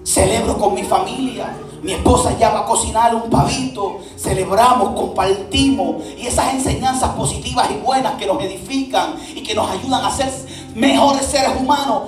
Celebro 0.03 0.57
con 0.57 0.73
mi 0.73 0.83
familia. 0.83 1.55
Mi 1.81 1.93
esposa 1.93 2.37
ya 2.37 2.49
va 2.51 2.59
a 2.59 2.65
cocinar 2.65 3.15
un 3.15 3.29
pavito. 3.29 3.99
Celebramos, 4.17 4.89
compartimos. 4.89 6.03
Y 6.17 6.27
esas 6.27 6.53
enseñanzas 6.53 7.11
positivas 7.11 7.69
y 7.71 7.75
buenas 7.75 8.13
que 8.13 8.25
nos 8.25 8.41
edifican 8.43 9.15
y 9.33 9.41
que 9.41 9.55
nos 9.55 9.69
ayudan 9.69 10.03
a 10.03 10.11
ser 10.11 10.31
mejores 10.75 11.25
seres 11.25 11.51
humanos. 11.59 12.03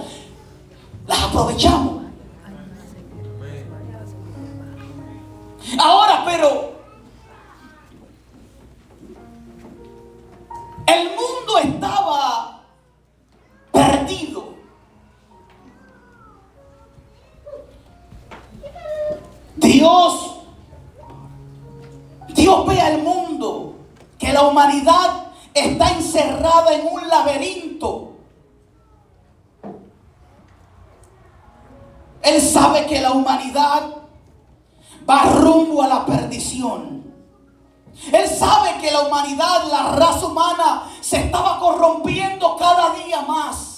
las 1.07 1.23
aprovechamos. 1.23 2.02
Ahora, 5.79 6.23
pero 6.25 6.73
el 10.85 11.09
mundo 11.09 11.57
estaba 11.63 12.61
perdido. 13.71 14.53
Dios, 19.55 20.35
Dios 22.29 22.67
ve 22.67 22.81
al 22.81 23.01
mundo 23.01 23.75
que 24.19 24.31
la 24.31 24.43
humanidad 24.43 25.27
está 25.53 25.91
encerrada 25.91 26.73
en 26.73 26.87
un 26.87 27.07
laberinto. 27.07 28.13
Él 32.21 32.41
sabe 32.41 32.85
que 32.85 33.01
la 33.01 33.11
humanidad 33.11 34.02
va 35.09 35.23
rumbo 35.23 35.81
a 35.81 35.87
la 35.87 36.05
perdición. 36.05 37.03
Él 38.11 38.27
sabe 38.27 38.79
que 38.81 38.91
la 38.91 39.01
humanidad, 39.01 39.67
la 39.69 39.95
raza 39.95 40.25
humana, 40.25 40.83
se 40.99 41.17
estaba 41.17 41.59
corrompiendo 41.59 42.55
cada 42.57 42.93
día 42.95 43.21
más. 43.21 43.73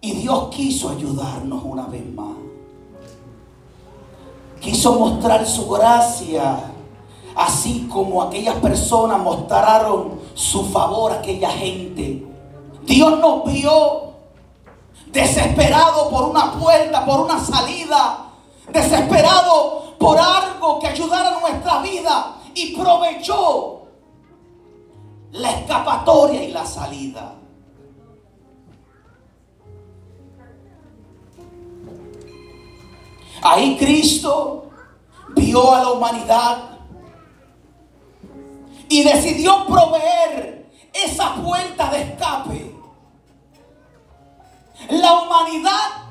Y 0.00 0.12
Dios 0.12 0.48
quiso 0.50 0.90
ayudarnos 0.90 1.62
una 1.64 1.86
vez 1.86 2.04
más. 2.14 2.36
Quiso 4.60 4.98
mostrar 4.98 5.46
su 5.46 5.68
gracia, 5.68 6.72
así 7.36 7.88
como 7.92 8.22
aquellas 8.22 8.56
personas 8.56 9.20
mostraron 9.20 10.20
su 10.34 10.64
favor 10.64 11.12
a 11.12 11.16
aquella 11.16 11.50
gente. 11.50 12.26
Dios 12.84 13.18
nos 13.20 13.44
vio 13.44 14.07
desesperado 15.12 16.10
por 16.10 16.28
una 16.28 16.52
puerta, 16.52 17.04
por 17.04 17.20
una 17.20 17.38
salida, 17.38 18.26
desesperado 18.68 19.96
por 19.98 20.18
algo 20.18 20.78
que 20.78 20.88
ayudara 20.88 21.36
a 21.36 21.40
nuestra 21.40 21.80
vida 21.80 22.36
y 22.54 22.76
provechó 22.76 23.82
la 25.32 25.50
escapatoria 25.50 26.42
y 26.42 26.52
la 26.52 26.64
salida. 26.64 27.34
Ahí 33.42 33.76
Cristo 33.76 34.70
vio 35.30 35.72
a 35.72 35.82
la 35.82 35.90
humanidad 35.92 36.78
y 38.88 39.04
decidió 39.04 39.66
proveer 39.66 40.70
esa 40.92 41.34
puerta 41.36 41.90
de 41.90 42.02
escape 42.02 42.77
la 44.90 45.20
humanidad 45.20 46.08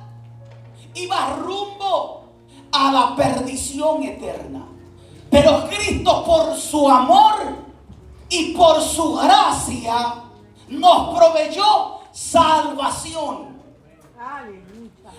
iba 0.93 1.35
rumbo 1.37 2.23
a 2.71 2.91
la 2.91 3.15
perdición 3.15 4.03
eterna. 4.03 4.65
Pero 5.29 5.67
Cristo 5.67 6.23
por 6.23 6.55
su 6.55 6.89
amor 6.89 7.35
y 8.29 8.53
por 8.53 8.81
su 8.81 9.15
gracia 9.15 10.15
nos 10.69 11.17
proveyó 11.17 11.99
salvación. 12.11 13.57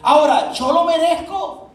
Ahora, 0.02 0.52
¿yo 0.52 0.72
lo 0.72 0.84
merezco? 0.84 1.68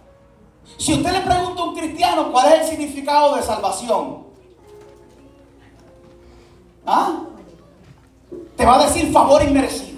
Si 0.77 0.93
usted 0.93 1.11
le 1.11 1.21
pregunta 1.21 1.61
a 1.61 1.65
un 1.65 1.75
cristiano 1.75 2.31
cuál 2.31 2.53
es 2.53 2.61
el 2.61 2.67
significado 2.67 3.35
de 3.35 3.43
salvación, 3.43 4.23
¿ah? 6.85 7.21
te 8.55 8.65
va 8.65 8.75
a 8.75 8.85
decir 8.85 9.11
favor 9.11 9.43
inmerecido. 9.43 9.92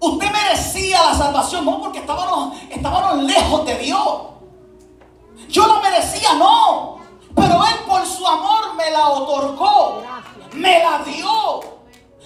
Usted 0.00 0.32
merecía 0.32 1.02
la 1.02 1.14
salvación, 1.14 1.66
no 1.66 1.78
porque 1.78 1.98
estábamos, 1.98 2.56
estábamos 2.70 3.24
lejos 3.24 3.66
de 3.66 3.76
Dios. 3.78 4.20
Yo 5.48 5.66
la 5.66 5.80
merecía, 5.80 6.34
no. 6.34 7.00
Pero 7.34 7.64
Él 7.66 7.84
por 7.86 8.06
su 8.06 8.26
amor 8.26 8.74
me 8.76 8.90
la 8.90 9.08
otorgó. 9.10 10.02
Me 10.52 10.78
la 10.78 11.02
dio. 11.04 11.60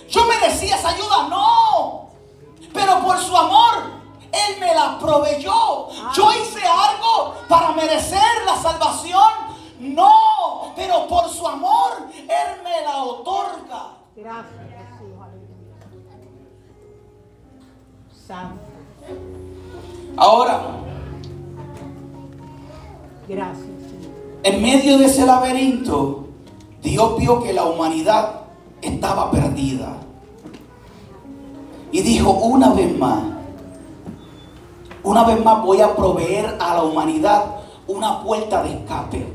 Yo 0.08 0.24
merecía 0.26 0.76
esa 0.76 0.90
ayuda, 0.90 1.28
no. 1.28 2.10
Pero 2.72 3.00
por 3.00 3.18
su 3.18 3.37
amor, 3.37 3.74
Él 4.30 4.60
me 4.60 4.72
la 4.72 4.96
proveyó. 4.98 5.88
Yo 6.14 6.32
hice 6.32 6.64
algo 6.64 7.34
para 7.48 7.72
merecer 7.72 8.44
la 8.46 8.56
salvación. 8.56 9.32
No. 9.80 10.72
Pero 10.76 11.08
por 11.08 11.28
su 11.28 11.46
amor, 11.46 12.08
Él 12.12 12.62
me 12.62 12.82
la 12.82 13.02
otorga. 13.02 13.96
Gracias. 14.14 14.73
Ahora, 20.16 20.60
gracias. 23.28 23.66
En 24.42 24.62
medio 24.62 24.96
de 24.98 25.06
ese 25.06 25.26
laberinto, 25.26 26.28
Dios 26.82 27.18
vio 27.18 27.42
que 27.42 27.52
la 27.52 27.64
humanidad 27.64 28.42
estaba 28.80 29.30
perdida. 29.30 29.98
Y 31.92 32.00
dijo 32.00 32.30
una 32.30 32.72
vez 32.72 32.96
más, 32.98 33.22
una 35.02 35.24
vez 35.24 35.44
más 35.44 35.62
voy 35.62 35.82
a 35.82 35.94
proveer 35.94 36.56
a 36.60 36.74
la 36.74 36.82
humanidad 36.82 37.44
una 37.87 38.22
puerta 38.22 38.62
de 38.62 38.72
escape. 38.72 39.26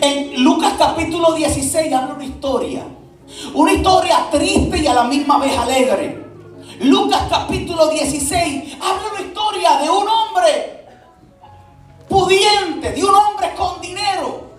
En 0.00 0.42
Lucas 0.42 0.74
capítulo 0.76 1.34
16 1.34 1.92
habla 1.92 2.14
una 2.14 2.24
historia 2.24 2.84
una 3.54 3.72
historia 3.72 4.28
triste 4.30 4.78
y 4.78 4.86
a 4.86 4.94
la 4.94 5.04
misma 5.04 5.38
vez 5.38 5.56
alegre. 5.56 6.22
Lucas 6.80 7.22
capítulo 7.28 7.88
16 7.88 8.76
habla 8.80 9.02
una 9.12 9.20
historia 9.20 9.76
de 9.76 9.90
un 9.90 10.08
hombre 10.08 10.86
pudiente, 12.08 12.92
de 12.92 13.04
un 13.04 13.14
hombre 13.14 13.54
con 13.54 13.80
dinero. 13.80 14.50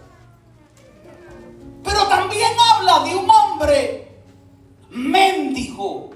Pero 1.83 2.07
también 2.07 2.51
habla 2.73 2.99
de 2.99 3.15
un 3.15 3.29
hombre 3.29 4.07
mendigo 4.89 6.11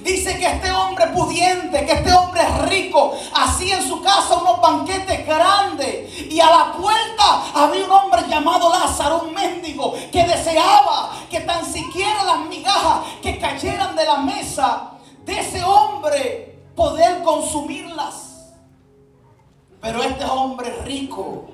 Dice 0.00 0.38
que 0.38 0.46
este 0.46 0.70
hombre 0.70 1.06
pudiente, 1.08 1.84
que 1.86 1.92
este 1.92 2.12
hombre 2.12 2.42
rico, 2.66 3.14
hacía 3.34 3.78
en 3.78 3.88
su 3.88 4.02
casa 4.02 4.36
unos 4.36 4.60
banquetes 4.60 5.26
grandes. 5.26 6.10
Y 6.30 6.40
a 6.40 6.50
la 6.50 6.72
puerta 6.72 7.44
había 7.54 7.84
un 7.84 7.90
hombre 7.90 8.22
llamado 8.28 8.70
Lázaro, 8.70 9.22
un 9.24 9.34
mendigo, 9.34 9.94
que 10.12 10.24
deseaba 10.24 11.12
que 11.30 11.40
tan 11.40 11.64
siquiera 11.64 12.24
las 12.24 12.40
migajas 12.48 13.00
que 13.22 13.38
cayeran 13.38 13.96
de 13.96 14.04
la 14.04 14.18
mesa 14.18 14.92
de 15.24 15.40
ese 15.40 15.62
hombre 15.64 16.58
poder 16.74 17.22
consumirlas. 17.22 18.52
Pero 19.80 20.02
este 20.02 20.24
hombre 20.24 20.70
rico 20.84 21.46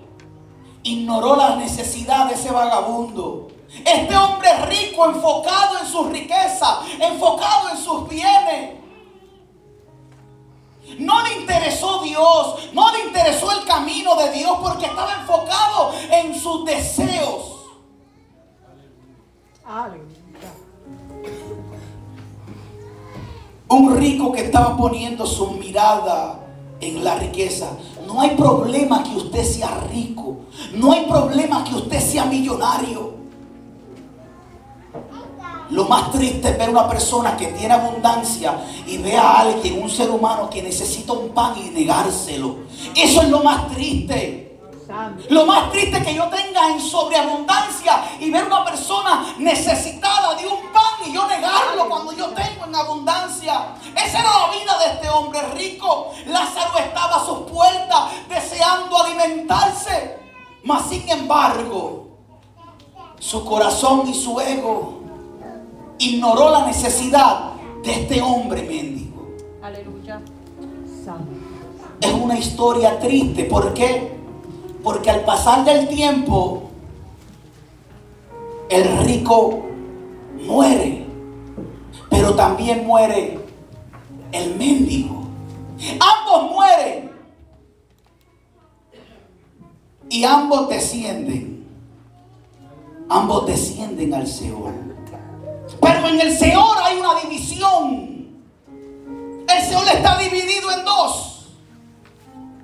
ignoró 0.83 1.37
la 1.37 1.57
necesidad 1.57 2.27
de 2.27 2.35
ese 2.35 2.51
vagabundo 2.51 3.49
este 3.85 4.16
hombre 4.16 4.66
rico, 4.66 5.06
enfocado 5.06 5.78
en 5.78 5.87
su 5.87 6.04
riqueza, 6.04 6.80
enfocado 7.00 7.70
en 7.70 7.76
sus 7.76 8.09
bienes. 8.09 8.80
No 10.98 11.22
le 11.22 11.40
interesó 11.40 12.02
Dios, 12.02 12.70
no 12.72 12.90
le 12.92 13.04
interesó 13.06 13.52
el 13.52 13.64
camino 13.64 14.16
de 14.16 14.33
Dios 14.33 14.59
porque 14.61 14.87
estaba 14.87 15.20
enfocado 15.20 15.92
en 16.11 16.38
sus 16.38 16.64
deseos. 16.64 17.56
Un 23.68 23.96
rico 23.96 24.33
que 24.33 24.42
estaba 24.42 24.76
poniendo 24.76 25.24
su 25.26 25.52
mirada 25.52 26.40
en 26.80 27.04
la 27.04 27.14
riqueza. 27.14 27.70
No 28.04 28.20
hay 28.20 28.30
problema 28.30 29.04
que 29.04 29.16
usted 29.16 29.44
sea 29.44 29.87
rico. 29.92 30.38
No 30.74 30.90
hay 30.92 31.06
problema 31.06 31.62
que 31.62 31.76
usted 31.76 32.00
sea 32.00 32.24
millonario. 32.24 33.10
Lo 35.70 35.85
más 35.85 36.11
triste 36.11 36.48
es 36.48 36.59
ver 36.59 36.70
una 36.70 36.88
persona 36.88 37.37
que 37.37 37.46
tiene 37.48 37.74
abundancia 37.74 38.59
y 38.87 38.98
ve 38.98 39.16
a 39.16 39.40
alguien, 39.40 39.80
un 39.80 39.88
ser 39.88 40.11
humano 40.11 40.50
que 40.50 40.62
necesita 40.62 41.12
un 41.12 41.30
pan 41.30 41.54
y 41.56 41.70
negárselo. 41.70 42.56
Eso 42.94 43.22
es 43.22 43.28
lo 43.28 43.42
más 43.42 43.68
triste. 43.68 44.59
Lo 45.28 45.46
más 45.46 45.70
triste 45.70 45.98
es 45.98 46.04
que 46.04 46.14
yo 46.14 46.28
tenga 46.28 46.68
en 46.70 46.80
sobreabundancia 46.80 48.02
y 48.18 48.28
ver 48.33 48.44
una 48.46 48.64
persona 48.64 49.35
necesitada 49.38 50.35
de 50.35 50.48
un 50.48 50.72
pan 50.72 51.06
y 51.06 51.12
yo 51.12 51.28
negarlo 51.28 51.88
cuando 51.88 52.12
yo 52.12 52.26
tengo 52.30 52.66
en 52.66 52.74
abundancia. 52.74 53.68
Esa 53.94 54.18
era 54.18 54.28
la 54.28 54.50
vida 54.50 54.78
de 54.78 54.94
este 54.94 55.09
hombre 55.09 55.40
rico. 55.54 56.11
Lázaro 56.26 56.78
estaba 56.78 57.16
a 57.16 57.24
sus 57.24 57.38
puertas 57.48 58.11
deseando 58.28 58.98
alimentarse. 59.00 60.18
Mas 60.64 60.88
sin 60.88 61.09
embargo, 61.09 62.09
su 63.20 63.44
corazón 63.44 64.09
y 64.09 64.14
su 64.14 64.40
ego 64.40 64.99
ignoró 66.00 66.50
la 66.50 66.66
necesidad 66.66 67.52
de 67.84 67.92
este 67.92 68.20
hombre 68.20 68.62
mendigo. 68.62 69.36
Aleluya. 69.62 70.20
Es 72.00 72.12
una 72.12 72.38
historia 72.38 72.98
triste. 72.98 73.44
¿Por 73.44 73.74
qué? 73.74 74.10
Porque 74.82 75.10
al 75.10 75.24
pasar 75.24 75.64
del 75.64 75.88
tiempo, 75.88 76.70
el 78.70 79.04
rico 79.04 79.62
muere, 80.46 81.04
pero 82.08 82.34
también 82.34 82.86
muere 82.86 83.38
el 84.32 84.56
mendigo. 84.56 85.24
Ambos 86.00 86.52
mueren 86.52 87.10
y 90.08 90.24
ambos 90.24 90.68
descienden. 90.68 91.66
Ambos 93.08 93.46
descienden 93.46 94.14
al 94.14 94.26
Seol. 94.26 94.89
Pero 96.00 96.14
en 96.14 96.20
el 96.20 96.38
Seol 96.38 96.78
hay 96.82 96.98
una 96.98 97.14
división. 97.20 98.26
El 99.46 99.62
Seol 99.68 99.86
está 99.88 100.16
dividido 100.16 100.70
en 100.72 100.84
dos. 100.84 101.48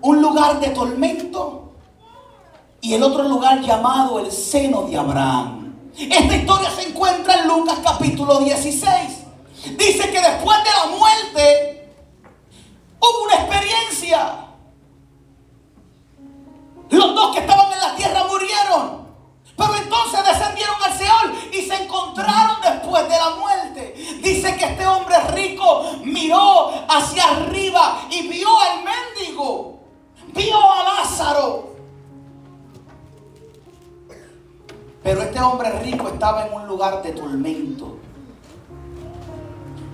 Un 0.00 0.22
lugar 0.22 0.58
de 0.58 0.68
tormento 0.70 1.72
y 2.80 2.94
el 2.94 3.02
otro 3.02 3.24
lugar 3.24 3.60
llamado 3.60 4.20
el 4.20 4.32
seno 4.32 4.82
de 4.82 4.96
Abraham. 4.96 5.74
Esta 5.98 6.36
historia 6.36 6.70
se 6.70 6.88
encuentra 6.88 7.40
en 7.40 7.48
Lucas 7.48 7.78
capítulo 7.82 8.38
16. 8.38 8.94
Dice 9.76 10.10
que 10.10 10.20
después 10.20 10.58
de 10.58 10.70
la 10.70 10.96
muerte 10.96 11.75
hacia 26.96 27.24
arriba 27.30 28.00
y 28.10 28.28
vio 28.28 28.48
al 28.60 28.84
mendigo. 28.84 29.80
Vio 30.34 30.56
a 30.56 30.82
Lázaro. 30.82 31.76
Pero 35.02 35.22
este 35.22 35.40
hombre 35.40 35.70
rico 35.82 36.08
estaba 36.08 36.46
en 36.46 36.54
un 36.54 36.66
lugar 36.66 37.02
de 37.02 37.12
tormento. 37.12 37.96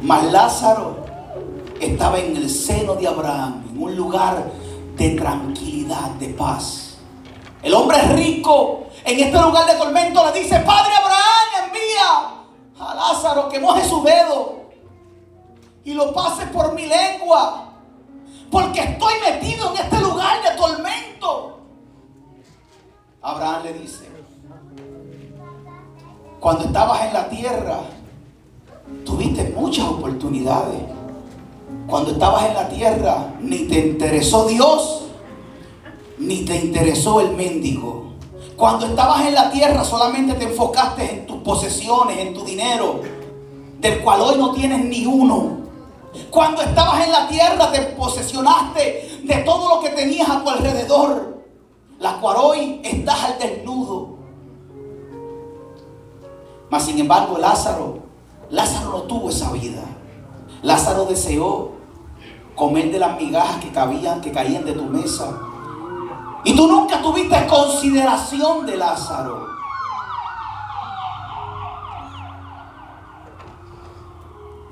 Mas 0.01 0.25
Lázaro 0.33 1.05
estaba 1.81 2.19
en 2.19 2.37
el 2.37 2.49
seno 2.49 2.95
de 2.95 3.07
Abraham, 3.07 3.65
en 3.71 3.83
un 3.83 3.95
lugar 3.95 4.51
de 4.97 5.11
tranquilidad, 5.11 6.11
de 6.13 6.29
paz. 6.29 6.97
El 7.63 7.75
hombre 7.75 8.01
rico 8.15 8.87
en 9.05 9.21
este 9.21 9.41
lugar 9.41 9.67
de 9.67 9.75
tormento 9.75 10.25
le 10.25 10.41
dice, 10.41 10.59
Padre 10.61 10.93
Abraham, 10.95 11.67
envía 11.67 12.89
a 12.89 12.95
Lázaro 12.95 13.49
que 13.49 13.61
moje 13.61 13.87
su 13.89 14.03
dedo 14.03 14.62
y 15.85 15.95
lo 15.95 16.13
pase 16.13 16.47
por 16.47 16.75
mi 16.75 16.87
lengua, 16.87 17.73
porque 18.51 18.81
estoy 18.81 19.15
metido 19.29 19.71
en 19.71 19.85
este 19.85 20.01
lugar 20.01 20.43
de 20.43 20.57
tormento. 20.57 21.59
Abraham 23.21 23.63
le 23.65 23.73
dice, 23.75 24.09
cuando 26.41 26.65
estabas 26.65 27.07
en 27.07 27.15
la 27.15 27.29
tierra, 27.29 27.81
tuviste 29.05 29.55
muchas 29.57 29.87
oportunidades. 29.87 30.81
Cuando 31.87 32.13
estabas 32.13 32.47
en 32.47 32.55
la 32.55 32.69
tierra, 32.69 33.35
ni 33.41 33.67
te 33.69 33.87
interesó 33.87 34.47
Dios, 34.47 35.05
ni 36.19 36.45
te 36.45 36.57
interesó 36.57 37.21
el 37.21 37.33
mendigo. 37.37 38.13
Cuando 38.57 38.87
estabas 38.87 39.27
en 39.27 39.35
la 39.35 39.51
tierra, 39.51 39.85
solamente 39.85 40.35
te 40.35 40.45
enfocaste 40.45 41.13
en 41.13 41.27
tus 41.27 41.39
posesiones, 41.39 42.19
en 42.19 42.35
tu 42.35 42.45
dinero, 42.45 43.01
del 43.81 44.01
cual 44.01 44.21
hoy 44.21 44.37
no 44.37 44.53
tienes 44.53 44.85
ni 44.85 45.07
uno. 45.07 45.62
Cuando 46.31 46.63
estabas 46.63 47.05
en 47.05 47.13
la 47.13 47.29
tierra, 47.29 47.73
te 47.73 47.81
posesionaste 47.83 49.21
de 49.23 49.35
todo 49.45 49.77
lo 49.77 49.83
que 49.83 49.91
tenías 49.91 50.29
a 50.29 50.43
tu 50.43 50.51
alrededor, 50.51 51.45
la 51.99 52.19
cual 52.21 52.37
hoy 52.39 52.81
estás 52.85 53.25
al 53.25 53.39
desnudo. 53.39 54.19
Mas 56.69 56.85
sin 56.85 56.99
embargo, 56.99 57.39
Lázaro, 57.39 57.99
Lázaro 58.51 58.91
no 58.91 59.03
tuvo 59.03 59.31
esa 59.31 59.53
vida. 59.53 59.83
Lázaro 60.63 61.07
deseó 61.07 61.73
comer 62.55 62.93
de 62.93 62.99
las 62.99 63.19
migajas 63.21 63.57
que 63.57 63.71
cabían, 63.71 64.21
que 64.21 64.33
caían 64.33 64.65
de 64.65 64.73
tu 64.73 64.85
mesa. 64.85 65.39
Y 66.45 66.55
tú 66.55 66.67
nunca 66.67 67.01
tuviste 67.01 67.47
consideración 67.47 68.67
de 68.67 68.77
Lázaro. 68.77 69.47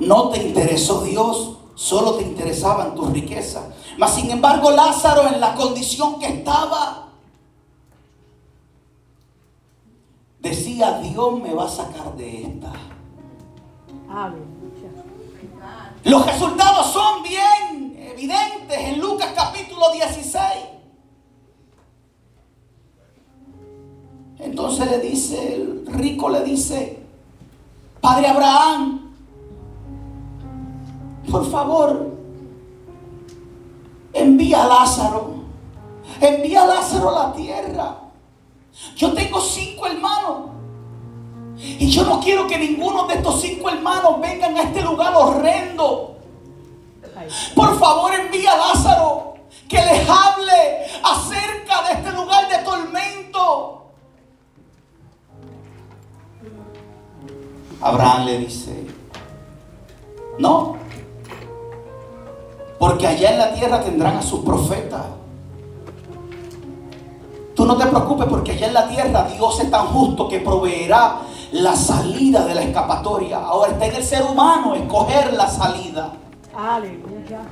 No 0.01 0.31
te 0.31 0.43
interesó 0.43 1.03
Dios, 1.03 1.59
solo 1.75 2.15
te 2.15 2.23
interesaban 2.23 2.95
tus 2.95 3.11
riquezas. 3.13 3.65
Mas 3.99 4.15
sin 4.15 4.31
embargo, 4.31 4.71
Lázaro 4.71 5.29
en 5.29 5.39
la 5.41 5.55
condición 5.55 6.19
que 6.19 6.27
estaba, 6.27 7.09
decía, 10.41 10.99
Dios 11.01 11.39
me 11.41 11.53
va 11.53 11.67
a 11.67 11.69
sacar 11.69 12.17
de 12.17 12.45
esta. 12.45 12.73
Los 16.05 16.27
resultados 16.27 16.87
son 16.87 17.23
bien 17.23 17.95
evidentes 18.11 18.79
en 18.79 19.01
Lucas 19.01 19.33
capítulo 19.37 19.93
16. 19.93 20.43
Entonces 24.39 24.91
le 24.91 24.99
dice, 24.99 25.55
el 25.57 25.87
rico 25.87 26.31
le 26.31 26.43
dice, 26.43 27.03
Padre 28.01 28.29
Abraham, 28.29 29.10
por 31.29 31.51
favor, 31.51 32.17
envía 34.13 34.63
a 34.63 34.67
Lázaro, 34.69 35.35
envía 36.21 36.63
a 36.63 36.67
Lázaro 36.67 37.11
a 37.11 37.29
la 37.29 37.33
tierra 37.33 38.11
yo 38.97 39.13
tengo 39.13 39.41
cinco 39.41 39.87
hermanos. 39.87 40.51
Y 41.57 41.91
yo 41.91 42.05
no 42.05 42.21
quiero 42.21 42.47
que 42.47 42.59
ninguno 42.59 43.07
de 43.07 43.15
estos 43.15 43.41
cinco 43.41 43.69
hermanos 43.69 44.21
vengan 44.21 44.57
a 44.57 44.63
este 44.63 44.83
lugar 44.83 45.13
horrendo. 45.15 46.17
Por 47.55 47.79
favor, 47.79 48.13
envía 48.15 48.53
a 48.53 48.57
Lázaro 48.57 49.35
que 49.69 49.77
les 49.77 50.09
hable 50.09 50.87
acerca 51.03 51.83
de 51.83 51.93
este 51.95 52.13
lugar 52.13 52.49
de 52.49 52.59
tormento. 52.59 53.85
Abraham 57.83 58.25
le 58.27 58.39
dice, 58.39 58.87
no, 60.39 60.77
porque 62.81 63.07
allá 63.07 63.31
en 63.31 63.39
la 63.39 63.55
tierra 63.55 63.81
tendrán 63.85 64.17
a 64.17 64.23
sus 64.23 64.41
profetas 64.41 65.03
Tú 67.61 67.67
no 67.67 67.77
te 67.77 67.85
preocupes 67.85 68.27
porque 68.27 68.53
allá 68.53 68.69
en 68.69 68.73
la 68.73 68.89
tierra 68.89 69.25
Dios 69.25 69.61
es 69.61 69.71
tan 69.71 69.89
justo 69.89 70.27
que 70.27 70.41
proveerá 70.41 71.21
la 71.53 71.77
salida 71.77 72.47
de 72.47 72.55
la 72.55 72.63
escapatoria. 72.63 73.37
Ahora 73.37 73.73
está 73.73 73.85
en 73.85 73.97
el 73.97 74.03
ser 74.03 74.23
humano 74.23 74.75
escoger 74.75 75.35
la 75.35 75.47
salida. 75.47 76.11
Aleluya. 76.57 77.43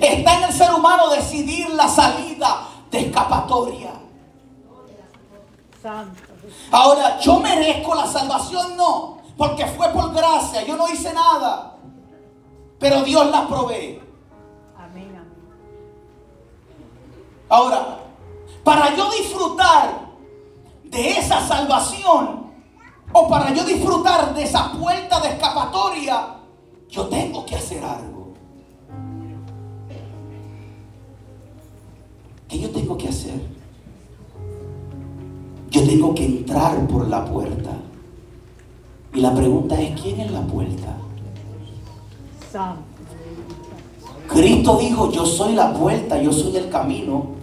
Está 0.00 0.38
en 0.38 0.44
el 0.44 0.52
ser 0.54 0.72
humano 0.72 1.10
decidir 1.10 1.68
la 1.74 1.86
salida 1.88 2.68
de 2.90 3.00
escapatoria. 3.00 3.90
Ahora, 6.70 7.20
yo 7.20 7.38
merezco 7.40 7.94
la 7.94 8.06
salvación, 8.06 8.78
no, 8.78 9.18
porque 9.36 9.66
fue 9.66 9.88
por 9.88 10.10
gracia, 10.14 10.64
yo 10.64 10.74
no 10.78 10.88
hice 10.88 11.12
nada, 11.12 11.76
pero 12.78 13.02
Dios 13.02 13.30
la 13.30 13.46
provee. 13.46 14.09
Ahora, 17.50 17.98
para 18.62 18.96
yo 18.96 19.10
disfrutar 19.10 20.08
de 20.84 21.10
esa 21.10 21.46
salvación 21.46 22.46
o 23.12 23.28
para 23.28 23.52
yo 23.52 23.64
disfrutar 23.64 24.32
de 24.34 24.44
esa 24.44 24.72
puerta 24.72 25.20
de 25.20 25.30
escapatoria, 25.30 26.36
yo 26.88 27.08
tengo 27.08 27.44
que 27.44 27.56
hacer 27.56 27.82
algo. 27.84 28.34
¿Qué 32.48 32.60
yo 32.60 32.70
tengo 32.70 32.96
que 32.96 33.08
hacer? 33.08 33.40
Yo 35.70 35.84
tengo 35.84 36.14
que 36.14 36.26
entrar 36.26 36.86
por 36.86 37.08
la 37.08 37.24
puerta. 37.24 37.70
Y 39.12 39.20
la 39.20 39.34
pregunta 39.34 39.80
es, 39.80 40.00
¿quién 40.00 40.20
es 40.20 40.30
la 40.30 40.42
puerta? 40.42 40.96
Cristo 44.28 44.76
dijo, 44.76 45.10
yo 45.10 45.26
soy 45.26 45.54
la 45.54 45.72
puerta, 45.72 46.22
yo 46.22 46.32
soy 46.32 46.56
el 46.56 46.70
camino. 46.70 47.39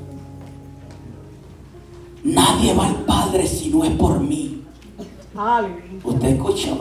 Nadie 2.27 2.73
va 2.73 2.87
al 2.87 2.95
Padre 3.05 3.47
si 3.47 3.69
no 3.69 3.85
es 3.85 3.91
por 3.91 4.19
mí. 4.19 4.61
¿Usted 6.03 6.27
escuchó? 6.27 6.77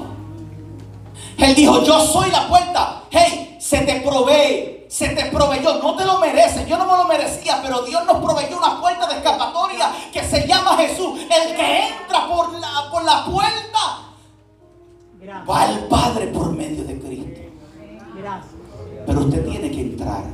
Él 1.38 1.54
dijo, 1.54 1.84
yo 1.84 2.00
soy 2.00 2.30
la 2.30 2.48
puerta. 2.48 3.02
Hey, 3.10 3.56
se 3.60 3.78
te 3.82 4.00
provee, 4.00 4.86
se 4.88 5.10
te 5.10 5.26
proveyó. 5.26 5.80
No 5.80 5.94
te 5.94 6.04
lo 6.04 6.18
mereces, 6.18 6.66
yo 6.66 6.76
no 6.76 6.86
me 6.86 6.96
lo 6.96 7.04
merecía, 7.04 7.60
pero 7.62 7.82
Dios 7.82 8.04
nos 8.06 8.16
proveyó 8.24 8.58
una 8.58 8.80
puerta 8.80 9.06
de 9.06 9.14
escapatoria 9.18 9.92
que 10.12 10.24
se 10.24 10.48
llama 10.48 10.76
Jesús. 10.78 11.20
El 11.20 11.54
que 11.54 11.88
entra 11.90 12.26
por 12.26 12.52
la, 12.58 12.90
por 12.90 13.04
la 13.04 13.24
puerta 13.24 13.78
va 15.48 15.62
al 15.62 15.86
Padre 15.86 16.26
por 16.26 16.50
medio 16.50 16.82
de 16.84 16.98
Cristo. 16.98 17.40
Pero 19.06 19.20
usted 19.20 19.48
tiene 19.48 19.70
que 19.70 19.80
entrar. 19.80 20.24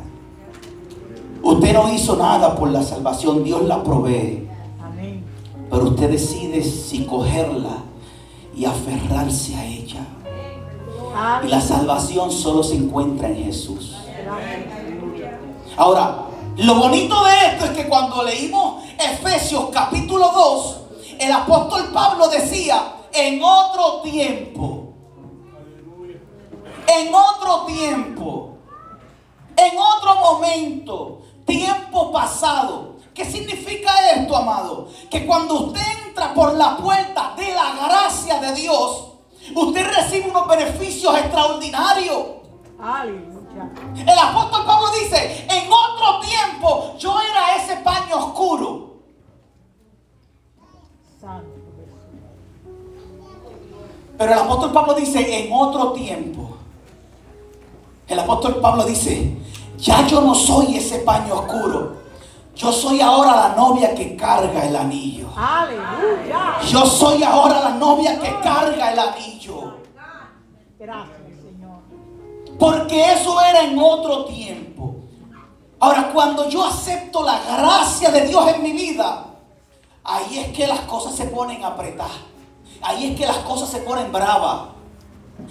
Usted 1.42 1.72
no 1.74 1.92
hizo 1.92 2.16
nada 2.16 2.54
por 2.54 2.70
la 2.70 2.82
salvación, 2.82 3.44
Dios 3.44 3.62
la 3.64 3.82
provee. 3.82 4.51
Pero 5.72 5.84
usted 5.84 6.10
decide 6.10 6.62
si 6.62 7.06
cogerla 7.06 7.78
y 8.54 8.66
aferrarse 8.66 9.56
a 9.56 9.64
ella. 9.64 10.06
Y 11.42 11.48
la 11.48 11.62
salvación 11.62 12.30
solo 12.30 12.62
se 12.62 12.74
encuentra 12.74 13.28
en 13.28 13.44
Jesús. 13.44 13.96
Ahora, 15.78 16.26
lo 16.58 16.74
bonito 16.74 17.24
de 17.24 17.46
esto 17.46 17.64
es 17.64 17.70
que 17.70 17.88
cuando 17.88 18.22
leímos 18.22 18.84
Efesios 18.98 19.70
capítulo 19.72 20.30
2, 20.34 20.76
el 21.18 21.32
apóstol 21.32 21.84
Pablo 21.90 22.28
decía, 22.28 22.92
en 23.14 23.42
otro 23.42 24.02
tiempo, 24.02 24.92
en 26.86 27.14
otro 27.14 27.64
tiempo, 27.64 28.58
en 29.56 29.78
otro 29.78 30.16
momento, 30.16 31.22
tiempo 31.46 32.12
pasado. 32.12 32.91
¿Qué 33.14 33.24
significa 33.24 34.10
esto, 34.12 34.36
amado? 34.36 34.88
Que 35.10 35.26
cuando 35.26 35.66
usted 35.66 35.82
entra 36.06 36.32
por 36.32 36.54
la 36.54 36.76
puerta 36.78 37.34
de 37.36 37.52
la 37.52 37.86
gracia 37.86 38.40
de 38.40 38.54
Dios, 38.54 39.12
usted 39.54 39.86
recibe 39.94 40.30
unos 40.30 40.48
beneficios 40.48 41.16
extraordinarios. 41.18 42.26
El 43.94 44.18
apóstol 44.18 44.64
Pablo 44.64 44.88
dice, 44.98 45.46
en 45.48 45.70
otro 45.70 46.20
tiempo 46.20 46.94
yo 46.98 47.14
era 47.20 47.56
ese 47.56 47.76
paño 47.76 48.16
oscuro. 48.16 48.92
Pero 54.18 54.32
el 54.32 54.38
apóstol 54.38 54.72
Pablo 54.72 54.94
dice, 54.94 55.46
en 55.46 55.52
otro 55.52 55.92
tiempo. 55.92 56.56
El 58.08 58.18
apóstol 58.18 58.56
Pablo 58.60 58.84
dice, 58.84 59.36
ya 59.78 60.06
yo 60.06 60.20
no 60.22 60.34
soy 60.34 60.76
ese 60.76 61.00
paño 61.00 61.34
oscuro. 61.34 62.01
Yo 62.54 62.70
soy 62.70 63.00
ahora 63.00 63.48
la 63.48 63.54
novia 63.56 63.94
que 63.94 64.14
carga 64.16 64.66
el 64.66 64.76
anillo. 64.76 65.28
Aleluya. 65.36 66.60
Yo 66.68 66.84
soy 66.84 67.22
ahora 67.22 67.60
la 67.60 67.70
novia 67.70 68.20
que 68.20 68.28
carga 68.40 68.92
el 68.92 68.98
anillo. 68.98 69.78
Gracias, 70.78 71.16
Señor. 71.42 71.80
Porque 72.58 73.12
eso 73.12 73.40
era 73.40 73.62
en 73.62 73.78
otro 73.78 74.26
tiempo. 74.26 74.96
Ahora, 75.80 76.10
cuando 76.12 76.48
yo 76.48 76.64
acepto 76.64 77.24
la 77.24 77.40
gracia 77.40 78.10
de 78.10 78.28
Dios 78.28 78.46
en 78.54 78.62
mi 78.62 78.72
vida, 78.72 79.26
ahí 80.04 80.38
es 80.38 80.56
que 80.56 80.66
las 80.66 80.80
cosas 80.80 81.14
se 81.14 81.24
ponen 81.24 81.64
apretadas. 81.64 82.12
Ahí 82.82 83.12
es 83.12 83.18
que 83.18 83.26
las 83.26 83.38
cosas 83.38 83.70
se 83.70 83.78
ponen 83.78 84.12
bravas. 84.12 84.72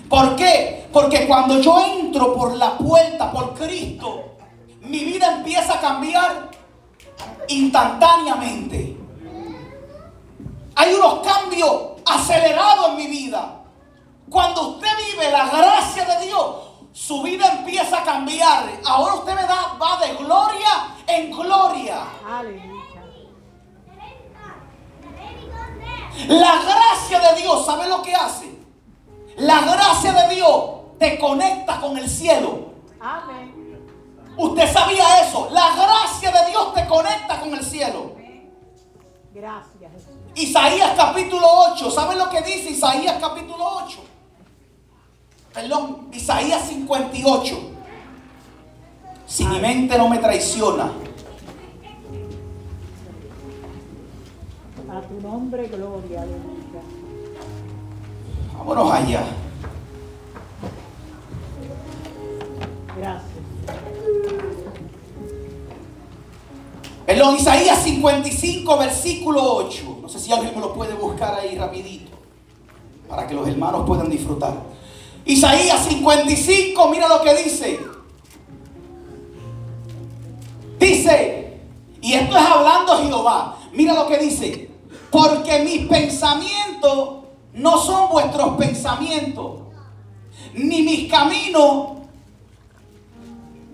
¿Por 0.08 0.36
qué? 0.36 0.88
Porque 0.94 1.28
cuando 1.28 1.60
yo 1.60 1.80
entro 1.80 2.36
por 2.36 2.56
la 2.56 2.78
puerta, 2.78 3.32
por 3.32 3.54
Cristo, 3.56 4.36
mi 4.82 5.00
vida 5.00 5.38
empieza 5.38 5.76
a 5.76 5.82
cambiar 5.82 6.51
instantáneamente. 7.48 8.98
Hay 10.76 10.94
unos 10.94 11.20
cambios 11.20 11.72
acelerados 12.06 12.90
en 12.90 12.96
mi 12.98 13.08
vida. 13.08 13.64
Cuando 14.30 14.70
usted 14.70 14.90
vive 15.12 15.32
la 15.32 15.46
gracia 15.50 16.06
de 16.06 16.26
Dios, 16.26 16.56
su 16.94 17.22
vida 17.22 17.46
empieza 17.60 18.00
a 18.00 18.04
cambiar. 18.04 18.70
Ahora 18.86 19.16
usted 19.16 19.36
me 19.36 19.44
da, 19.44 19.78
va 19.82 20.00
de 20.00 20.16
gloria 20.16 20.96
en 21.08 21.32
gloria. 21.32 22.04
La 26.28 26.62
gracia 26.62 27.20
de 27.20 27.42
Dios, 27.42 27.66
¿sabe 27.66 27.88
lo 27.88 28.02
que 28.02 28.14
hace? 28.14 28.52
La 29.38 29.62
gracia 29.62 30.14
de 30.14 30.36
Dios 30.36 30.72
te 31.00 31.18
conecta 31.20 31.80
con 31.82 31.98
el 31.98 32.10
cielo. 32.10 32.74
Amén. 33.00 33.61
Usted 34.42 34.74
sabía 34.74 35.22
eso. 35.22 35.50
La 35.52 35.76
gracia 35.76 36.32
de 36.32 36.50
Dios 36.50 36.74
te 36.74 36.88
conecta 36.88 37.40
con 37.40 37.54
el 37.54 37.64
cielo. 37.64 38.16
Gracias. 39.36 39.92
Isaías 40.34 40.94
capítulo 40.98 41.46
8. 41.74 41.92
¿Saben 41.92 42.18
lo 42.18 42.28
que 42.28 42.42
dice 42.42 42.72
Isaías 42.72 43.18
capítulo 43.22 43.64
8? 43.86 44.00
Perdón, 45.54 46.10
Isaías 46.12 46.68
58. 46.68 47.56
Si 49.28 49.46
mi 49.46 49.60
mente 49.60 49.96
no 49.96 50.10
me 50.10 50.18
traiciona. 50.18 50.92
A 54.90 55.02
tu 55.02 55.22
nombre, 55.22 55.68
gloria, 55.68 56.22
aleluya. 56.24 56.82
Vámonos 58.58 58.92
allá. 58.92 59.24
Gracias. 62.98 63.31
Perdón, 67.12 67.36
Isaías 67.36 67.84
55, 67.84 68.78
versículo 68.78 69.44
8. 69.56 69.98
No 70.02 70.08
sé 70.08 70.18
si 70.18 70.32
alguien 70.32 70.56
me 70.56 70.62
lo 70.62 70.74
puede 70.74 70.94
buscar 70.94 71.38
ahí 71.38 71.58
rapidito. 71.58 72.18
Para 73.10 73.28
que 73.28 73.34
los 73.34 73.46
hermanos 73.50 73.84
puedan 73.86 74.10
disfrutar. 74.10 74.54
Isaías 75.26 75.86
55, 75.90 76.88
mira 76.88 77.10
lo 77.10 77.22
que 77.22 77.36
dice. 77.44 77.80
Dice, 80.80 81.60
y 82.00 82.14
esto 82.14 82.38
es 82.38 82.46
hablando 82.46 83.04
Jehová. 83.04 83.58
Mira 83.74 83.94
lo 83.94 84.08
que 84.08 84.18
dice. 84.18 84.72
Porque 85.12 85.60
mis 85.66 85.90
pensamientos 85.90 87.26
no 87.56 87.78
son 87.78 88.10
vuestros 88.10 88.56
pensamientos, 88.56 89.64
ni 90.54 90.82
mis 90.82 91.12
caminos, 91.12 91.88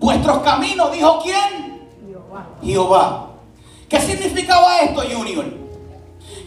vuestros 0.00 0.38
caminos, 0.38 0.90
dijo 0.90 1.20
quién? 1.22 1.86
Jehová. 2.04 2.48
Jehová. 2.60 3.27
¿Qué 3.88 4.00
significaba 4.00 4.80
esto, 4.80 5.02
Junior? 5.02 5.46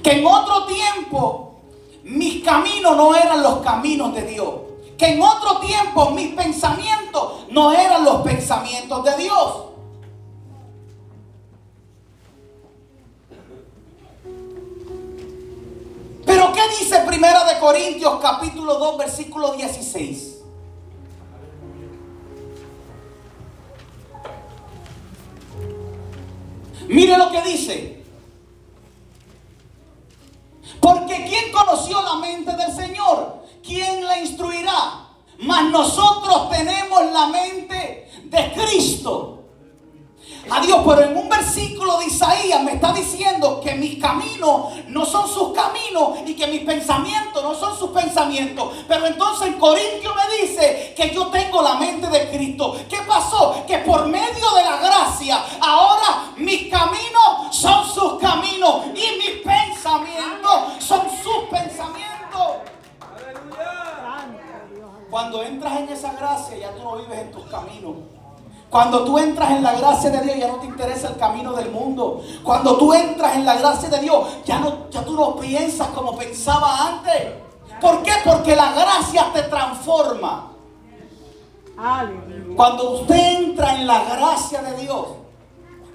Que 0.04 0.12
en 0.12 0.25
otro 0.25 0.65
tiempo 0.65 1.56
mis 2.04 2.43
caminos 2.43 2.95
no 2.95 3.15
eran 3.15 3.41
los 3.41 3.60
caminos 3.60 4.13
de 4.13 4.23
Dios. 4.23 4.49
Que 4.97 5.13
en 5.13 5.21
otro 5.21 5.60
tiempo 5.60 6.12
mis 6.12 6.34
pensamientos 6.36 7.45
no 7.49 7.71
eran 7.71 8.06
los 8.06 8.21
pensamientos 8.21 9.04
de 9.04 9.17
Dios. 9.17 9.63
Pero 16.25 16.54
¿qué 16.54 16.62
dice 16.80 16.99
Primera 17.08 17.43
de 17.45 17.60
Corintios 17.60 18.19
capítulo 18.21 18.75
2 18.75 18.97
versículo 18.99 19.54
16? 19.54 20.31
Mire 26.91 27.17
lo 27.17 27.32
que 27.32 27.41
dice. 27.41 28.04
Porque 30.82 31.25
¿quién 31.25 31.51
conoció 31.51 32.01
la 32.01 32.15
mente 32.15 32.51
del 32.56 32.75
Señor? 32.75 33.45
¿Quién 33.63 34.06
la 34.06 34.19
instruirá? 34.19 35.08
Mas 35.39 35.71
nosotros 35.71 36.49
tenemos 36.49 37.12
la 37.13 37.27
mente 37.27 38.12
de 38.25 38.54
Cristo. 38.54 39.41
Adiós, 40.49 40.82
pero 40.86 41.04
en 41.04 41.15
un 41.15 41.30
versículo 41.30 41.99
de 41.99 42.08
Isaías 42.08 42.63
me 42.63 42.73
está 42.73 42.91
diciendo 42.91 43.62
que 43.63 43.75
mis 43.75 43.99
caminos 43.99 44.73
no 44.88 45.06
son 45.06 45.27
sus 45.27 45.54
caminos 45.54 46.19
y 46.25 46.34
que 46.36 46.47
mis 46.47 46.62
pensamientos 46.62 47.43
no 47.43 47.54
son 47.54 47.77
sus 47.77 47.91
pensamientos. 47.91 48.73
Pero 48.88 49.06
entonces 49.06 49.47
en 49.47 49.60
Corintio 49.60 50.13
me 50.15 50.41
dice 50.41 50.93
que 50.97 51.12
yo 51.12 51.27
tengo 51.27 51.62
la 51.62 51.75
mente 51.75 52.08
de 52.08 52.30
Cristo. 52.32 52.75
¿Qué 52.89 52.97
pasó? 53.08 53.63
Que 53.67 53.77
por 53.80 54.08
medio 54.08 54.51
de 54.56 54.63
la 54.63 54.77
gracia, 54.77 55.41
ahora 55.62 56.01
mis 56.41 56.69
caminos 56.69 57.56
son 57.56 57.86
sus 57.86 58.19
caminos 58.19 58.86
y 58.88 59.17
mis 59.17 59.41
pensamientos 59.43 60.51
son 60.80 61.01
sus 61.23 61.49
pensamientos. 61.49 62.12
Cuando 65.10 65.44
entras 65.44 65.77
en 65.77 65.89
esa 65.89 66.13
gracia, 66.13 66.58
ya 66.58 66.71
tú 66.71 66.83
no 66.83 66.96
vives 66.98 67.19
en 67.19 67.31
tus 67.31 67.46
caminos. 67.46 67.96
Cuando 68.69 69.04
tú 69.04 69.19
entras 69.19 69.52
en 69.52 69.63
la 69.63 69.73
gracia 69.73 70.10
de 70.10 70.21
Dios, 70.21 70.37
ya 70.37 70.48
no 70.48 70.56
te 70.56 70.67
interesa 70.67 71.10
el 71.10 71.17
camino 71.17 71.52
del 71.52 71.69
mundo. 71.69 72.21
Cuando 72.42 72.77
tú 72.77 72.94
entras 72.94 73.35
en 73.35 73.46
la 73.46 73.56
gracia 73.56 73.89
de 73.89 74.00
Dios, 74.00 74.25
ya, 74.46 74.60
no, 74.60 74.89
ya 74.89 75.04
tú 75.04 75.13
no 75.13 75.35
piensas 75.35 75.89
como 75.89 76.17
pensaba 76.17 76.87
antes. 76.87 77.33
¿Por 77.81 78.02
qué? 78.02 78.13
Porque 78.23 78.56
la 78.56 78.71
gracia 78.71 79.31
te 79.33 79.44
transforma. 79.44 80.52
Cuando 82.56 82.92
usted 83.02 83.42
entra 83.42 83.75
en 83.75 83.87
la 83.87 84.04
gracia 84.06 84.62
de 84.62 84.77
Dios, 84.77 85.08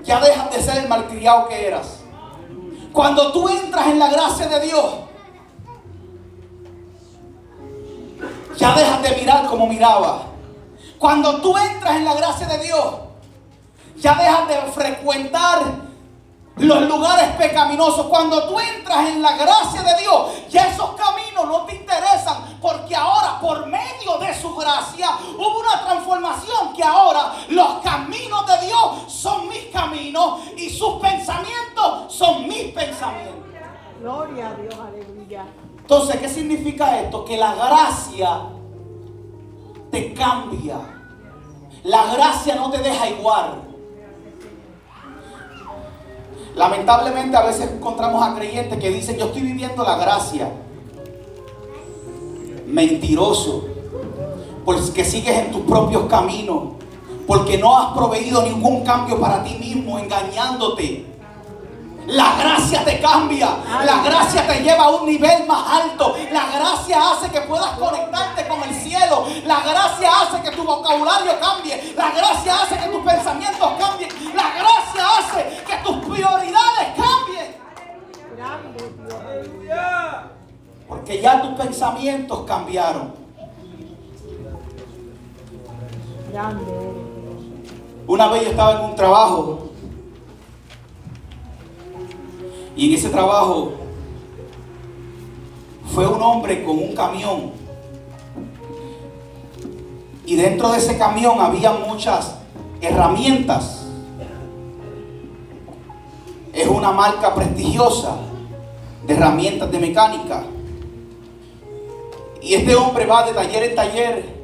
ya 0.07 0.21
dejas 0.21 0.51
de 0.51 0.63
ser 0.63 0.79
el 0.79 0.89
malcriado 0.89 1.49
que 1.49 1.67
eras. 1.67 1.99
Cuando 2.93 3.33
tú 3.33 3.49
entras 3.49 3.89
en 3.89 3.99
la 3.99 4.09
gracia 4.09 4.47
de 4.47 4.61
Dios, 4.61 4.95
ya 8.57 8.75
dejas 8.75 9.03
de 9.03 9.17
mirar 9.17 9.47
como 9.47 9.67
miraba. 9.67 10.23
Cuando 10.99 11.41
tú 11.43 11.57
entras 11.59 11.97
en 11.97 12.05
la 12.05 12.15
gracia 12.15 12.47
de 12.47 12.59
Dios, 12.59 12.95
ya 13.97 14.15
dejas 14.15 14.49
de 14.49 14.73
frecuentar 14.73 15.87
los 16.57 16.83
lugares 16.83 17.37
pecaminosos. 17.37 18.07
Cuando 18.07 18.49
tú 18.49 18.59
entras 18.59 19.09
en 19.09 19.21
la 19.21 19.37
gracia 19.37 19.83
de 19.83 20.01
Dios, 20.01 20.31
ya 20.49 20.69
esos 20.69 20.91
caminos 20.93 21.47
no 21.47 21.65
te 21.67 21.75
interesan, 21.77 22.59
porque 22.63 22.97
ahora 22.97 23.39
por 23.41 23.67
medio 23.67 24.19
de 24.19 24.35
su 24.41 24.55
gracia 24.55 25.11
hubo 25.37 25.61
una 25.61 25.85
transformación 25.85 26.73
que 26.75 26.83
ahora 26.83 27.35
los 27.49 27.83
caminos 27.83 28.47
de 28.47 28.67
Dios 28.67 29.06
son 29.17 29.49
mis 29.49 29.67
caminos 29.73 30.41
y 30.57 30.69
sus 30.69 31.01
pensamientos 31.01 32.13
son 32.13 32.47
mis 32.47 32.73
pensamientos. 32.73 33.35
Gloria 34.01 34.51
a 34.51 34.55
Dios, 34.55 34.75
aleluya. 34.75 35.47
Entonces, 35.79 36.17
¿qué 36.17 36.29
significa 36.29 37.01
esto? 37.01 37.25
Que 37.25 37.37
la 37.37 37.55
gracia 37.55 38.43
te 39.91 40.13
cambia. 40.13 40.79
La 41.85 42.13
gracia 42.13 42.57
no 42.57 42.71
te 42.71 42.79
deja 42.79 43.09
igual. 43.09 43.63
Lamentablemente 46.55 47.37
a 47.37 47.45
veces 47.45 47.71
encontramos 47.71 48.23
a 48.23 48.35
creyentes 48.35 48.79
que 48.79 48.91
dicen, 48.91 49.17
yo 49.17 49.27
estoy 49.27 49.43
viviendo 49.43 49.83
la 49.85 49.97
gracia. 49.97 50.51
Mentiroso. 52.67 53.65
Porque 54.65 55.05
sigues 55.05 55.39
en 55.39 55.53
tus 55.53 55.63
propios 55.63 56.07
caminos. 56.07 56.77
Porque 57.27 57.59
no 57.59 57.77
has 57.77 57.93
proveído 57.93 58.43
ningún 58.43 58.85
cambio 58.85 59.21
para 59.21 59.43
ti 59.43 59.55
mismo, 59.55 59.99
engañándote. 59.99 61.17
La 62.07 62.37
gracia 62.37 62.85
te 62.85 63.01
cambia. 63.01 63.49
La 63.85 64.03
gracia 64.03 64.47
te 64.47 64.63
lleva 64.63 64.85
a 64.85 64.91
un 64.91 65.07
nivel 65.07 65.47
más 65.47 65.83
alto. 65.83 66.15
La 66.33 66.47
gracia 66.57 67.11
hace 67.11 67.31
que 67.31 67.41
puedas 67.43 67.71
conectarte 67.79 68.47
con 68.47 68.63
el 68.63 68.75
cielo. 68.75 69.25
La 69.45 69.61
gracia 69.61 70.11
hace 70.23 70.41
que 70.43 70.57
tu 70.57 70.65
vocabulario 70.65 71.33
cambie. 71.41 71.95
La 71.97 72.11
gracia 72.13 72.63
hace 72.63 72.79
que 72.79 72.89
tus 72.89 73.03
pensamientos 73.05 73.73
cambien. 73.79 74.11
La 74.35 74.51
gracia 74.51 75.05
hace 75.19 75.65
que 75.67 75.77
tus 75.85 75.97
prioridades 76.07 76.89
cambien. 76.97 77.57
Porque 80.89 81.21
ya 81.21 81.43
tus 81.43 81.53
pensamientos 81.55 82.45
cambiaron. 82.47 83.27
Una 88.07 88.29
vez 88.29 88.45
yo 88.45 88.51
estaba 88.51 88.79
en 88.79 88.91
un 88.91 88.95
trabajo 88.95 89.67
Y 92.77 92.89
en 92.89 92.95
ese 92.95 93.09
trabajo 93.09 93.73
fue 95.95 96.07
un 96.07 96.21
hombre 96.21 96.63
con 96.63 96.79
un 96.79 96.95
camión. 96.95 97.53
Y 100.27 100.37
dentro 100.37 100.71
de 100.71 100.79
ese 100.79 100.99
camión 100.99 101.41
había 101.41 101.73
muchas 101.73 102.35
herramientas. 102.83 103.87
Es 106.53 106.69
una 106.69 106.93
marca 106.93 107.35
prestigiosa 107.35 108.17
de 109.07 109.15
herramientas 109.15 109.73
de 109.73 109.79
mecánica. 109.79 110.43
Y 112.43 112.55
este 112.55 112.77
hombre 112.77 113.07
va 113.07 113.25
de 113.25 113.33
taller 113.33 113.63
en 113.63 113.75
taller 113.75 114.37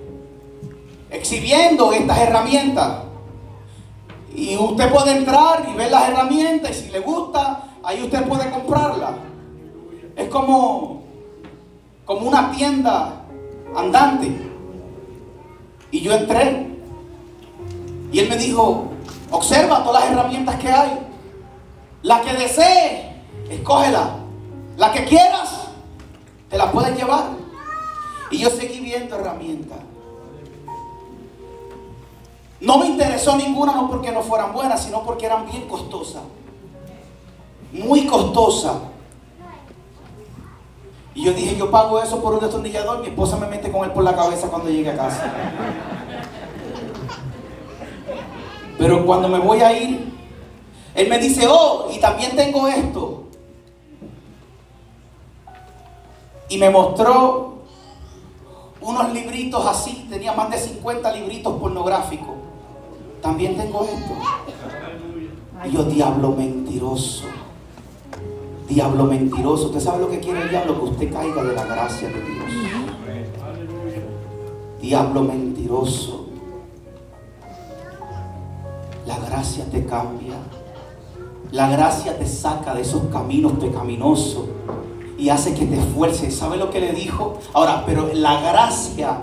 exhibiendo 1.11 1.93
estas 1.93 2.19
herramientas. 2.19 3.12
Y 4.35 4.57
usted 4.57 4.91
puede 4.91 5.17
entrar 5.19 5.67
y 5.71 5.77
ver 5.77 5.91
las 5.91 6.09
herramientas 6.09 6.71
y 6.71 6.75
si 6.75 6.91
le 6.91 7.01
gusta, 7.01 7.65
ahí 7.83 8.03
usted 8.03 8.27
puede 8.27 8.51
comprarla. 8.51 9.15
Es 10.17 10.29
como, 10.29 11.03
como 12.05 12.29
una 12.29 12.51
tienda 12.53 13.23
andante. 13.77 14.33
Y 15.91 16.01
yo 16.01 16.15
entré. 16.15 16.67
Y 18.11 18.19
él 18.19 18.29
me 18.29 18.37
dijo, 18.37 18.89
observa 19.31 19.85
todas 19.85 20.05
las 20.05 20.13
herramientas 20.13 20.57
que 20.57 20.69
hay. 20.69 20.99
La 22.03 22.21
que 22.23 22.33
desee, 22.33 23.17
escógela. 23.51 24.17
La 24.77 24.93
que 24.93 25.05
quieras, 25.05 25.69
te 26.49 26.57
la 26.57 26.73
puedes 26.73 26.97
llevar. 26.97 27.25
Y 28.31 28.39
yo 28.39 28.51
seguí 28.51 28.81
viendo 28.81 29.17
herramientas. 29.17 29.79
No 32.63 32.79
me 32.79 32.87
interesó 32.87 33.37
ninguna, 33.37 33.75
no 33.75 33.89
porque 33.89 34.11
no 34.11 34.23
fueran 34.23 34.53
buenas, 34.53 34.83
sino 34.83 35.03
porque 35.03 35.27
eran 35.27 35.51
bien 35.51 35.69
costosas 35.69 36.23
muy 37.73 38.07
costosa. 38.07 38.75
Y 41.15 41.25
yo 41.25 41.33
dije, 41.33 41.57
yo 41.57 41.71
pago 41.71 42.01
eso 42.01 42.23
por 42.23 42.35
un 42.35 42.41
destornillador, 42.41 43.01
mi 43.01 43.09
esposa 43.09 43.37
me 43.37 43.47
mete 43.47 43.71
con 43.71 43.85
él 43.85 43.93
por 43.93 44.05
la 44.05 44.17
cabeza 44.17 44.49
cuando 44.49 44.71
llegue 44.71 44.91
a 44.91 44.97
casa. 44.97 45.33
Pero 48.79 49.05
cuando 49.05 49.29
me 49.29 49.39
voy 49.39 49.61
a 49.61 49.79
ir, 49.79 50.13
él 50.95 51.09
me 51.09 51.19
dice, 51.19 51.47
oh, 51.49 51.89
y 51.93 51.99
también 51.99 52.35
tengo 52.35 52.67
esto. 52.67 53.25
Y 56.49 56.59
me 56.59 56.71
mostró 56.71 57.59
unos 58.81 59.13
libritos 59.13 59.67
así, 59.67 60.07
tenía 60.11 60.33
más 60.33 60.51
de 60.51 60.59
50 60.59 61.13
libritos 61.13 61.59
pornográficos. 61.59 62.42
También 63.23 63.57
tengo 63.57 63.85
esto. 63.85 64.15
Y 65.65 65.71
yo, 65.71 65.85
diablo 65.85 66.33
mentiroso. 66.33 67.25
Diablo 68.69 69.05
mentiroso. 69.05 69.67
¿Usted 69.67 69.81
sabe 69.81 70.01
lo 70.01 70.11
que 70.11 70.19
quiere 70.19 70.43
el 70.43 70.51
diablo? 70.51 70.79
Que 70.79 70.91
usted 70.91 71.13
caiga 71.13 71.45
de 71.45 71.55
la 71.55 71.65
gracia 71.65 72.09
de 72.09 72.21
Dios. 72.21 72.53
Diablo 74.81 75.23
mentiroso. 75.23 76.27
La 79.07 79.19
gracia 79.21 79.65
te 79.71 79.87
cambia. 79.87 80.35
La 81.53 81.69
gracia 81.69 82.19
te 82.19 82.27
saca 82.27 82.75
de 82.75 82.83
esos 82.83 83.05
caminos 83.13 83.53
pecaminosos 83.53 84.47
y 85.17 85.29
hace 85.29 85.55
que 85.55 85.67
te 85.67 85.79
esfuerces. 85.79 86.35
¿Sabe 86.35 86.57
lo 86.57 86.71
que 86.71 86.81
le 86.81 86.93
dijo? 86.93 87.39
Ahora, 87.53 87.85
pero 87.87 88.11
la 88.15 88.41
gracia, 88.41 89.19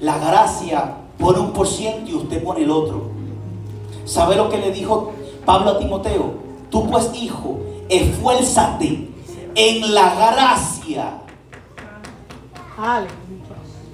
la 0.00 0.18
gracia 0.18 0.94
pone 1.18 1.40
un 1.40 1.52
por 1.52 1.66
ciento 1.66 2.10
y 2.10 2.14
usted 2.14 2.44
pone 2.44 2.62
el 2.62 2.70
otro. 2.70 3.09
¿Sabe 4.10 4.34
lo 4.34 4.48
que 4.48 4.58
le 4.58 4.72
dijo 4.72 5.12
Pablo 5.46 5.70
a 5.70 5.78
Timoteo? 5.78 6.34
Tú 6.68 6.90
pues, 6.90 7.12
hijo, 7.14 7.60
esfuérzate 7.88 9.08
en 9.54 9.94
la 9.94 10.12
gracia. 10.16 11.18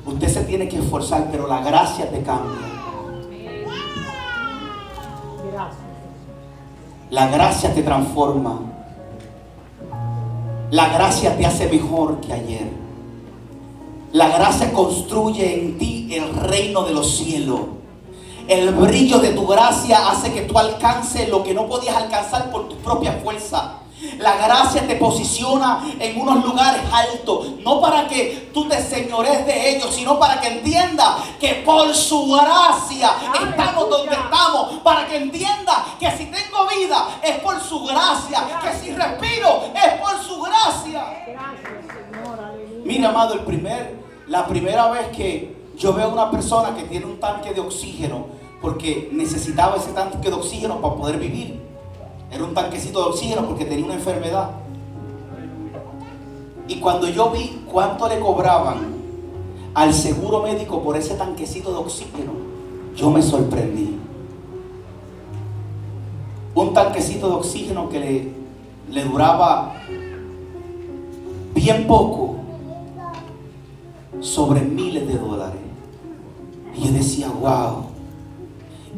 Usted 0.06 0.28
se 0.28 0.44
tiene 0.44 0.70
que 0.70 0.78
esforzar, 0.78 1.28
pero 1.30 1.46
la 1.46 1.60
gracia 1.60 2.10
te 2.10 2.22
cambia. 2.22 2.56
La 7.10 7.26
gracia 7.28 7.74
te 7.74 7.82
transforma. 7.82 8.60
La 10.70 10.88
gracia 10.88 11.36
te 11.36 11.44
hace 11.44 11.68
mejor 11.68 12.22
que 12.22 12.32
ayer. 12.32 12.70
La 14.12 14.28
gracia 14.30 14.72
construye 14.72 15.60
en 15.60 15.76
ti 15.76 16.08
el 16.10 16.34
reino 16.36 16.84
de 16.84 16.94
los 16.94 17.18
cielos. 17.18 17.60
El 18.48 18.70
brillo 18.70 19.18
de 19.18 19.30
tu 19.30 19.44
gracia 19.44 20.08
hace 20.08 20.32
que 20.32 20.42
tú 20.42 20.56
alcances 20.56 21.28
lo 21.28 21.42
que 21.42 21.52
no 21.52 21.66
podías 21.66 21.96
alcanzar 21.96 22.48
por 22.50 22.68
tu 22.68 22.76
propia 22.76 23.12
fuerza. 23.12 23.80
La 24.18 24.36
gracia 24.36 24.86
te 24.86 24.94
posiciona 24.96 25.82
en 25.98 26.20
unos 26.20 26.44
lugares 26.44 26.82
altos, 26.92 27.58
no 27.64 27.80
para 27.80 28.06
que 28.06 28.50
tú 28.54 28.68
te 28.68 28.80
señores 28.80 29.44
de 29.46 29.70
ellos, 29.70 29.92
sino 29.92 30.18
para 30.18 30.40
que 30.40 30.48
entienda 30.48 31.16
que 31.40 31.62
por 31.66 31.92
su 31.92 32.34
gracia 32.34 33.10
estamos 33.42 33.90
donde 33.90 34.14
estamos, 34.14 34.74
para 34.84 35.06
que 35.06 35.16
entienda 35.16 35.84
que 35.98 36.10
si 36.12 36.26
tengo 36.26 36.68
vida 36.68 37.18
es 37.22 37.38
por 37.40 37.60
su 37.60 37.84
gracia, 37.84 38.46
que 38.62 38.78
si 38.78 38.92
respiro 38.92 39.64
es 39.74 39.94
por 39.94 40.22
su 40.22 40.40
gracia. 40.42 41.04
Mira, 42.84 43.08
amado, 43.08 43.34
el 43.34 43.40
primer, 43.40 43.98
la 44.28 44.46
primera 44.46 44.88
vez 44.90 45.08
que 45.08 45.55
yo 45.76 45.92
veo 45.92 46.10
una 46.10 46.30
persona 46.30 46.74
que 46.74 46.84
tiene 46.84 47.06
un 47.06 47.18
tanque 47.18 47.52
de 47.52 47.60
oxígeno, 47.60 48.26
porque 48.60 49.10
necesitaba 49.12 49.76
ese 49.76 49.92
tanque 49.92 50.28
de 50.28 50.34
oxígeno 50.34 50.80
para 50.80 50.94
poder 50.94 51.18
vivir. 51.18 51.60
Era 52.30 52.44
un 52.44 52.54
tanquecito 52.54 53.00
de 53.00 53.10
oxígeno 53.10 53.46
porque 53.46 53.64
tenía 53.64 53.84
una 53.84 53.94
enfermedad. 53.94 54.50
Y 56.68 56.80
cuando 56.80 57.08
yo 57.08 57.30
vi 57.30 57.62
cuánto 57.70 58.08
le 58.08 58.18
cobraban 58.18 58.96
al 59.74 59.92
seguro 59.92 60.42
médico 60.42 60.82
por 60.82 60.96
ese 60.96 61.14
tanquecito 61.14 61.70
de 61.70 61.78
oxígeno, 61.78 62.32
yo 62.96 63.10
me 63.10 63.22
sorprendí. 63.22 63.98
Un 66.54 66.72
tanquecito 66.72 67.28
de 67.28 67.34
oxígeno 67.34 67.88
que 67.90 68.00
le, 68.00 68.32
le 68.90 69.04
duraba 69.04 69.74
bien 71.54 71.86
poco, 71.86 72.36
sobre 74.20 74.60
miles 74.60 75.06
de 75.06 75.18
dólares. 75.18 75.65
Y 76.76 76.86
yo 76.86 76.92
decía, 76.92 77.28
wow, 77.28 77.86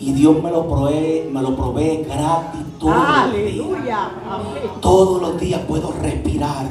y 0.01 0.13
Dios 0.13 0.41
me 0.43 0.51
lo 0.51 0.67
provee, 0.69 1.29
me 1.31 1.43
lo 1.43 1.57
provee 1.57 2.05
gratis 2.05 2.61
todos 2.79 2.95
Aleluya. 2.95 4.13
los 4.29 4.55
días. 4.55 4.73
Todos 4.81 5.21
los 5.21 5.41
días 5.41 5.61
puedo 5.67 5.93
respirar. 6.01 6.67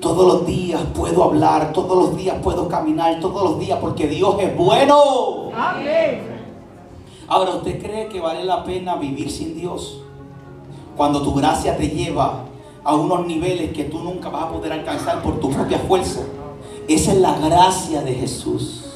Todos 0.00 0.26
los 0.26 0.46
días 0.46 0.80
puedo 0.94 1.24
hablar. 1.24 1.72
Todos 1.74 1.98
los 1.98 2.16
días 2.16 2.36
puedo 2.42 2.68
caminar. 2.68 3.20
Todos 3.20 3.50
los 3.50 3.60
días 3.60 3.78
porque 3.80 4.06
Dios 4.06 4.34
es 4.40 4.56
bueno. 4.56 5.50
Amén. 5.54 6.22
Ahora, 7.28 7.56
¿usted 7.56 7.82
cree 7.82 8.08
que 8.08 8.18
vale 8.18 8.44
la 8.44 8.64
pena 8.64 8.96
vivir 8.96 9.30
sin 9.30 9.54
Dios? 9.54 10.00
Cuando 10.96 11.20
tu 11.22 11.34
gracia 11.34 11.76
te 11.76 11.88
lleva 11.88 12.44
a 12.82 12.94
unos 12.94 13.26
niveles 13.26 13.72
que 13.72 13.84
tú 13.84 13.98
nunca 13.98 14.30
vas 14.30 14.44
a 14.44 14.48
poder 14.48 14.72
alcanzar 14.72 15.22
por 15.22 15.38
tu 15.38 15.50
propia 15.50 15.78
fuerza. 15.80 16.20
Esa 16.88 17.12
es 17.12 17.18
la 17.18 17.38
gracia 17.38 18.00
de 18.02 18.14
Jesús. 18.14 18.89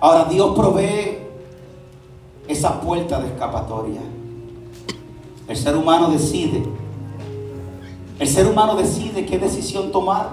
Ahora 0.00 0.24
Dios 0.24 0.54
provee 0.54 1.18
esa 2.46 2.80
puerta 2.80 3.20
de 3.20 3.28
escapatoria. 3.28 4.00
El 5.48 5.56
ser 5.56 5.76
humano 5.76 6.10
decide. 6.10 6.62
El 8.18 8.28
ser 8.28 8.46
humano 8.46 8.76
decide 8.76 9.26
qué 9.26 9.38
decisión 9.38 9.90
tomar. 9.90 10.30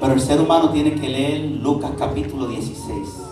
Pero 0.00 0.12
el 0.12 0.20
ser 0.20 0.40
humano 0.40 0.70
tiene 0.70 0.94
que 0.94 1.08
leer 1.08 1.40
Lucas 1.62 1.92
capítulo 1.98 2.46
16 2.46 3.30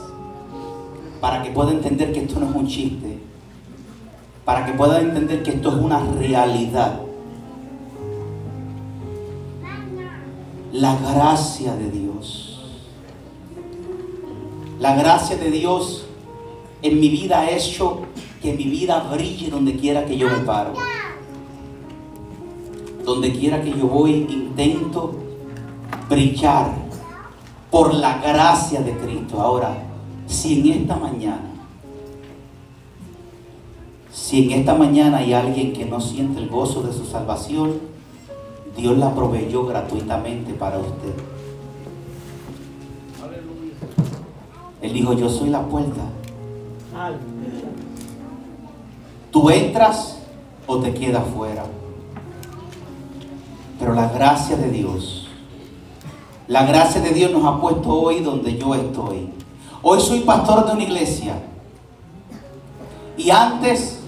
para 1.21 1.43
que 1.43 1.51
pueda 1.51 1.73
entender 1.73 2.13
que 2.13 2.21
esto 2.21 2.39
no 2.39 2.49
es 2.49 2.55
un 2.55 2.67
chiste, 2.67 3.19
para 4.45 4.65
que 4.65 4.73
pueda 4.73 5.01
entender 5.01 5.43
que 5.43 5.51
esto 5.51 5.71
es 5.71 5.75
una 5.77 5.99
realidad. 6.19 7.01
La 10.73 10.97
gracia 10.97 11.75
de 11.75 11.91
Dios. 11.91 12.61
La 14.79 14.95
gracia 14.95 15.37
de 15.37 15.51
Dios 15.51 16.05
en 16.83 17.01
mi 17.01 17.09
vida 17.09 17.41
ha 17.41 17.51
hecho 17.51 18.03
que 18.43 18.53
mi 18.53 18.64
vida 18.64 19.09
brille 19.11 19.49
donde 19.51 19.77
quiera 19.77 20.05
que 20.05 20.19
yo 20.19 20.29
me 20.29 20.39
paro. 20.41 20.75
Donde 23.03 23.33
quiera 23.33 23.62
que 23.62 23.71
yo 23.71 23.87
voy, 23.87 24.27
intento 24.29 25.14
brillar 26.11 26.71
por 27.71 27.95
la 27.95 28.19
gracia 28.19 28.83
de 28.83 28.93
Cristo. 28.93 29.41
Ahora, 29.41 29.83
si 30.27 30.61
en 30.61 30.83
esta 30.83 30.97
mañana, 30.97 31.51
si 34.12 34.45
en 34.45 34.61
esta 34.61 34.75
mañana 34.75 35.19
hay 35.19 35.33
alguien 35.33 35.73
que 35.73 35.87
no 35.87 35.99
siente 35.99 36.41
el 36.41 36.49
gozo 36.51 36.83
de 36.83 36.93
su 36.93 37.07
salvación, 37.07 37.98
Dios 38.79 38.97
la 38.97 39.12
proveyó 39.12 39.66
gratuitamente 39.66 40.55
para 40.55 40.79
usted. 40.79 41.12
Él 44.81 44.93
dijo, 44.93 45.14
yo 45.14 45.29
soy 45.29 45.51
la 45.51 45.62
puerta. 45.62 46.03
Tú 49.33 49.51
entras 49.51 50.20
o 50.68 50.79
te 50.79 50.95
quedas 50.95 51.24
fuera. 51.35 51.64
Pero 53.81 53.95
la 53.95 54.11
gracia 54.11 54.57
de 54.57 54.70
Dios, 54.70 55.26
la 56.47 56.64
gracia 56.64 57.01
de 57.01 57.11
Dios 57.11 57.33
nos 57.33 57.45
ha 57.45 57.61
puesto 57.61 57.91
hoy 57.91 58.20
donde 58.20 58.57
yo 58.57 58.76
estoy. 58.76 59.33
Hoy 59.83 60.01
soy 60.01 60.20
pastor 60.20 60.64
de 60.66 60.72
una 60.74 60.85
iglesia. 60.85 61.35
Y 63.16 63.31
antes, 63.31 63.99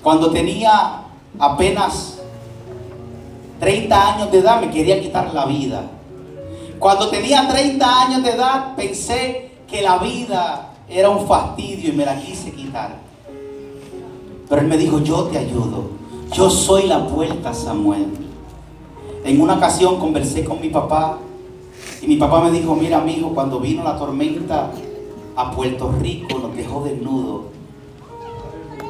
cuando 0.00 0.30
tenía 0.30 1.02
apenas 1.40 2.11
30 3.62 4.14
años 4.14 4.32
de 4.32 4.38
edad, 4.38 4.60
me 4.60 4.72
quería 4.72 5.00
quitar 5.00 5.32
la 5.32 5.46
vida. 5.46 5.82
Cuando 6.80 7.08
tenía 7.10 7.46
30 7.46 8.02
años 8.02 8.24
de 8.24 8.30
edad, 8.30 8.74
pensé 8.74 9.52
que 9.68 9.82
la 9.82 9.98
vida 9.98 10.72
era 10.88 11.08
un 11.08 11.28
fastidio 11.28 11.90
y 11.90 11.96
me 11.96 12.04
la 12.04 12.20
quise 12.20 12.50
quitar. 12.50 12.96
Pero 14.48 14.62
él 14.62 14.66
me 14.66 14.76
dijo, 14.76 14.98
yo 14.98 15.22
te 15.26 15.38
ayudo. 15.38 15.90
Yo 16.32 16.50
soy 16.50 16.88
la 16.88 17.06
puerta, 17.06 17.54
Samuel. 17.54 18.08
En 19.24 19.40
una 19.40 19.54
ocasión 19.54 20.00
conversé 20.00 20.44
con 20.44 20.60
mi 20.60 20.68
papá 20.68 21.18
y 22.02 22.08
mi 22.08 22.16
papá 22.16 22.40
me 22.40 22.50
dijo, 22.50 22.74
mira, 22.74 22.98
amigo, 22.98 23.32
cuando 23.32 23.60
vino 23.60 23.84
la 23.84 23.96
tormenta 23.96 24.72
a 25.36 25.50
Puerto 25.52 25.94
Rico 26.00 26.36
nos 26.40 26.56
dejó 26.56 26.82
desnudo. 26.82 27.44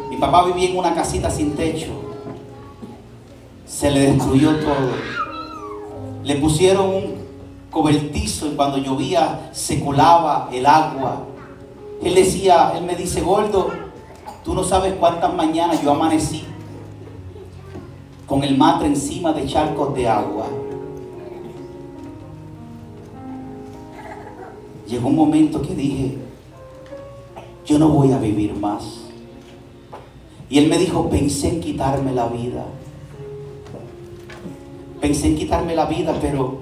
Mi 0.09 0.17
papá 0.17 0.47
vivía 0.47 0.71
en 0.71 0.79
una 0.79 0.95
casita 0.95 1.31
sin 1.31 1.55
techo. 1.57 2.12
Se 3.73 3.91
le 3.91 4.13
destruyó 4.13 4.55
todo. 4.57 4.93
Le 6.23 6.37
pusieron 6.37 6.95
un 6.95 7.15
cobertizo 7.71 8.47
y 8.47 8.51
cuando 8.51 8.77
llovía 8.77 9.49
se 9.53 9.83
colaba 9.83 10.51
el 10.53 10.67
agua. 10.67 11.25
Él 12.03 12.15
decía, 12.15 12.75
él 12.77 12.85
me 12.85 12.95
dice, 12.95 13.23
gordo, 13.23 13.71
tú 14.45 14.53
no 14.53 14.63
sabes 14.63 14.93
cuántas 15.01 15.35
mañanas 15.35 15.83
yo 15.83 15.93
amanecí 15.93 16.45
con 18.27 18.45
el 18.45 18.59
matre 18.59 18.89
encima 18.89 19.33
de 19.33 19.47
charcos 19.47 19.95
de 19.95 20.07
agua. 20.07 20.47
Llegó 24.87 25.09
un 25.09 25.17
momento 25.17 25.63
que 25.63 25.75
dije, 25.75 26.19
yo 27.65 27.79
no 27.79 27.89
voy 27.89 28.13
a 28.13 28.19
vivir 28.19 28.55
más. 28.55 29.01
Y 30.51 30.59
él 30.59 30.69
me 30.69 30.77
dijo, 30.77 31.09
pensé 31.09 31.49
en 31.49 31.61
quitarme 31.61 32.13
la 32.13 32.27
vida. 32.27 32.67
Pensé 35.03 35.27
en 35.27 35.37
quitarme 35.37 35.75
la 35.75 35.87
vida, 35.87 36.17
pero, 36.21 36.59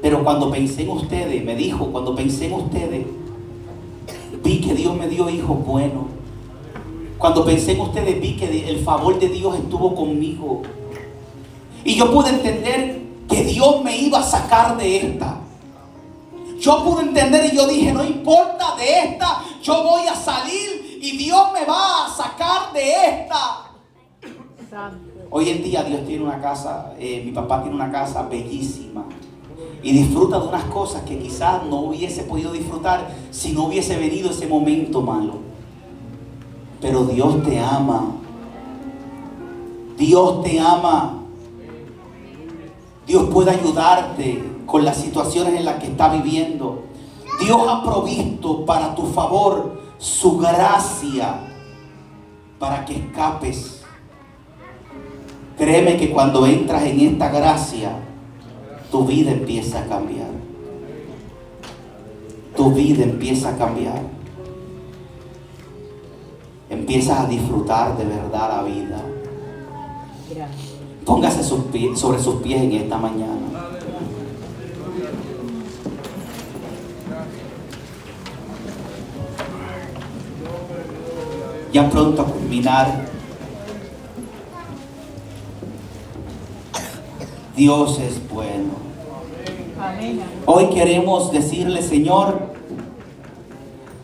pero 0.00 0.24
cuando 0.24 0.50
pensé 0.50 0.80
en 0.80 0.88
ustedes, 0.88 1.44
me 1.44 1.54
dijo, 1.54 1.92
cuando 1.92 2.14
pensé 2.14 2.46
en 2.46 2.54
ustedes, 2.54 3.06
vi 4.42 4.60
que 4.62 4.72
Dios 4.72 4.96
me 4.96 5.06
dio 5.08 5.28
hijos 5.28 5.62
buenos. 5.66 6.04
Cuando 7.18 7.44
pensé 7.44 7.72
en 7.72 7.80
ustedes, 7.80 8.18
vi 8.18 8.34
que 8.34 8.70
el 8.70 8.82
favor 8.82 9.18
de 9.20 9.28
Dios 9.28 9.56
estuvo 9.56 9.94
conmigo. 9.94 10.62
Y 11.84 11.96
yo 11.96 12.10
pude 12.10 12.30
entender 12.30 13.02
que 13.28 13.44
Dios 13.44 13.84
me 13.84 13.94
iba 13.94 14.20
a 14.20 14.22
sacar 14.22 14.78
de 14.78 14.96
esta. 14.96 15.40
Yo 16.58 16.82
pude 16.82 17.02
entender 17.02 17.52
y 17.52 17.56
yo 17.56 17.66
dije, 17.66 17.92
no 17.92 18.02
importa 18.02 18.74
de 18.76 19.00
esta, 19.04 19.42
yo 19.62 19.82
voy 19.82 20.06
a 20.06 20.14
salir 20.14 20.98
y 20.98 21.18
Dios 21.18 21.52
me 21.52 21.66
va 21.66 22.06
a 22.06 22.08
sacar 22.08 22.72
de 22.72 22.90
esta. 23.04 23.70
Hoy 25.32 25.48
en 25.48 25.62
día 25.62 25.84
Dios 25.84 26.04
tiene 26.06 26.24
una 26.24 26.40
casa, 26.40 26.92
eh, 26.98 27.22
mi 27.24 27.30
papá 27.30 27.62
tiene 27.62 27.76
una 27.76 27.92
casa 27.92 28.22
bellísima 28.24 29.04
y 29.80 29.92
disfruta 29.92 30.40
de 30.40 30.48
unas 30.48 30.64
cosas 30.64 31.02
que 31.02 31.18
quizás 31.18 31.64
no 31.64 31.82
hubiese 31.82 32.24
podido 32.24 32.52
disfrutar 32.52 33.08
si 33.30 33.52
no 33.52 33.66
hubiese 33.66 33.96
venido 33.96 34.30
ese 34.30 34.48
momento 34.48 35.00
malo. 35.00 35.34
Pero 36.80 37.04
Dios 37.04 37.42
te 37.44 37.60
ama. 37.60 38.16
Dios 39.96 40.42
te 40.42 40.58
ama. 40.58 41.20
Dios 43.06 43.28
puede 43.32 43.52
ayudarte 43.52 44.42
con 44.66 44.84
las 44.84 44.96
situaciones 44.96 45.54
en 45.54 45.64
las 45.64 45.76
que 45.76 45.86
está 45.86 46.08
viviendo. 46.08 46.84
Dios 47.40 47.60
ha 47.68 47.84
provisto 47.84 48.64
para 48.64 48.96
tu 48.96 49.06
favor 49.06 49.80
su 49.98 50.38
gracia 50.38 51.40
para 52.58 52.84
que 52.84 52.96
escapes. 52.96 53.79
Créeme 55.60 55.98
que 55.98 56.10
cuando 56.10 56.46
entras 56.46 56.84
en 56.84 57.00
esta 57.00 57.28
gracia, 57.28 57.92
tu 58.90 59.04
vida 59.04 59.30
empieza 59.30 59.80
a 59.80 59.84
cambiar. 59.84 60.30
Tu 62.56 62.72
vida 62.72 63.04
empieza 63.04 63.50
a 63.50 63.58
cambiar. 63.58 64.00
Empiezas 66.70 67.20
a 67.20 67.26
disfrutar 67.26 67.94
de 67.98 68.06
verdad 68.06 68.56
la 68.56 68.62
vida. 68.62 69.04
Póngase 71.04 71.42
sobre 71.42 72.18
sus 72.18 72.36
pies 72.36 72.62
en 72.62 72.72
esta 72.72 72.96
mañana. 72.96 73.50
ya 81.72 81.88
pronto 81.88 82.22
a 82.22 82.24
culminar. 82.24 83.19
Dios 87.60 87.98
es 87.98 88.26
bueno. 88.30 88.70
Hoy 90.46 90.70
queremos 90.70 91.30
decirle, 91.30 91.82
Señor, 91.82 92.54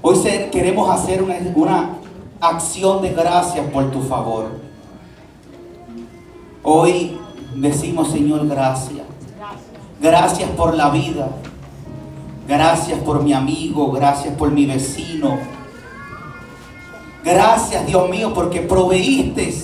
hoy 0.03 0.19
queremos 0.53 0.91
hacer 0.91 1.23
una, 1.23 1.37
una 1.55 1.91
acción 2.39 3.01
de 3.01 3.15
gracias 3.15 3.67
por 3.71 3.91
tu 3.91 4.03
favor. 4.03 4.61
Hoy 6.63 7.17
decimos, 7.55 8.11
Señor, 8.11 8.47
gracias. 8.47 9.07
Gracias 10.03 10.51
por 10.51 10.75
la 10.75 10.91
vida. 10.91 11.31
Gracias 12.47 13.01
por 13.01 13.23
mi 13.23 13.33
amigo. 13.33 13.91
Gracias 13.91 14.35
por 14.35 14.51
mi 14.51 14.67
vecino 14.67 15.39
Gracias, 17.25 17.87
Dios 17.87 18.11
mío, 18.11 18.35
porque 18.35 18.61
proveíste 18.61 19.55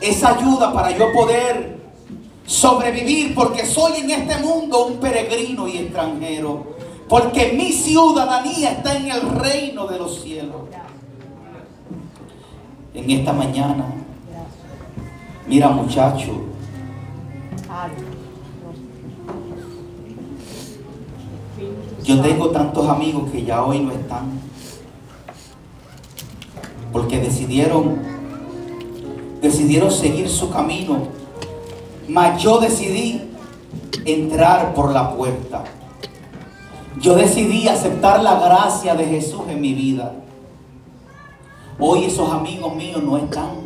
esa 0.00 0.36
ayuda 0.36 0.72
para 0.72 0.90
yo 0.90 1.12
poder 1.12 1.73
sobrevivir, 2.46 3.34
porque 3.34 3.66
soy 3.66 4.00
en 4.00 4.10
este 4.10 4.36
mundo 4.38 4.86
un 4.86 4.98
peregrino 4.98 5.66
y 5.68 5.78
extranjero, 5.78 6.74
porque 7.08 7.52
mi 7.52 7.72
ciudadanía 7.72 8.72
está 8.72 8.96
en 8.96 9.10
el 9.10 9.22
reino 9.30 9.86
de 9.86 9.98
los 9.98 10.20
cielos. 10.20 10.62
En 12.94 13.10
esta 13.10 13.32
mañana, 13.32 13.86
mira 15.48 15.68
muchacho, 15.68 16.42
yo 22.04 22.20
tengo 22.20 22.50
tantos 22.50 22.88
amigos 22.88 23.30
que 23.30 23.44
ya 23.44 23.64
hoy 23.64 23.80
no 23.80 23.90
están 23.90 24.44
porque 26.94 27.18
decidieron, 27.18 27.98
decidieron 29.42 29.90
seguir 29.90 30.28
su 30.28 30.48
camino. 30.48 31.23
Mas 32.08 32.42
yo 32.42 32.58
decidí 32.58 33.30
entrar 34.04 34.74
por 34.74 34.92
la 34.92 35.14
puerta. 35.14 35.64
Yo 37.00 37.16
decidí 37.16 37.68
aceptar 37.68 38.22
la 38.22 38.38
gracia 38.38 38.94
de 38.94 39.06
Jesús 39.06 39.42
en 39.48 39.60
mi 39.60 39.74
vida. 39.74 40.12
Hoy 41.78 42.04
esos 42.04 42.30
amigos 42.30 42.74
míos 42.74 43.02
no 43.02 43.16
están. 43.16 43.64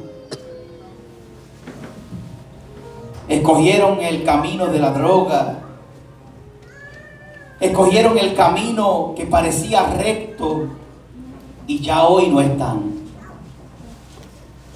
Escogieron 3.29 4.01
el 4.01 4.25
camino 4.25 4.67
de 4.67 4.79
la 4.79 4.91
droga. 4.93 5.59
escogieron 7.61 8.17
el 8.17 8.35
camino 8.35 9.15
que 9.17 9.27
parecía 9.27 9.83
recto 9.99 10.69
y 11.67 11.81
ya 11.81 12.07
hoy 12.07 12.29
no 12.29 12.41
están. 12.41 12.93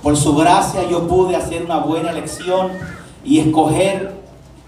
Por 0.03 0.17
su 0.17 0.35
gracia 0.35 0.89
yo 0.89 1.07
pude 1.07 1.37
hacer 1.37 1.65
una 1.65 1.79
buena 1.79 2.11
elección 2.11 2.73
y 3.25 3.41
escoger 3.41 4.15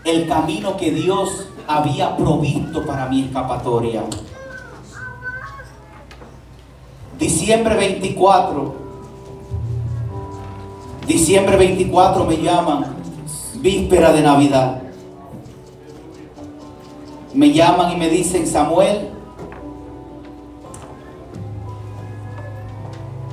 el 0.05 0.29
camino 0.29 0.77
que 0.77 0.91
Dios 0.91 1.49
había 1.67 2.17
provisto 2.17 2.85
para 2.85 3.07
mi 3.07 3.23
escapatoria. 3.23 4.05
Diciembre 7.19 7.77
24. 7.77 8.75
Diciembre 11.07 11.57
24 11.57 12.25
me 12.25 12.37
llaman 12.37 12.97
víspera 13.57 14.13
de 14.13 14.23
Navidad. 14.23 14.83
Me 17.33 17.53
llaman 17.53 17.93
y 17.93 17.97
me 17.97 18.09
dicen, 18.09 18.47
Samuel, 18.47 19.09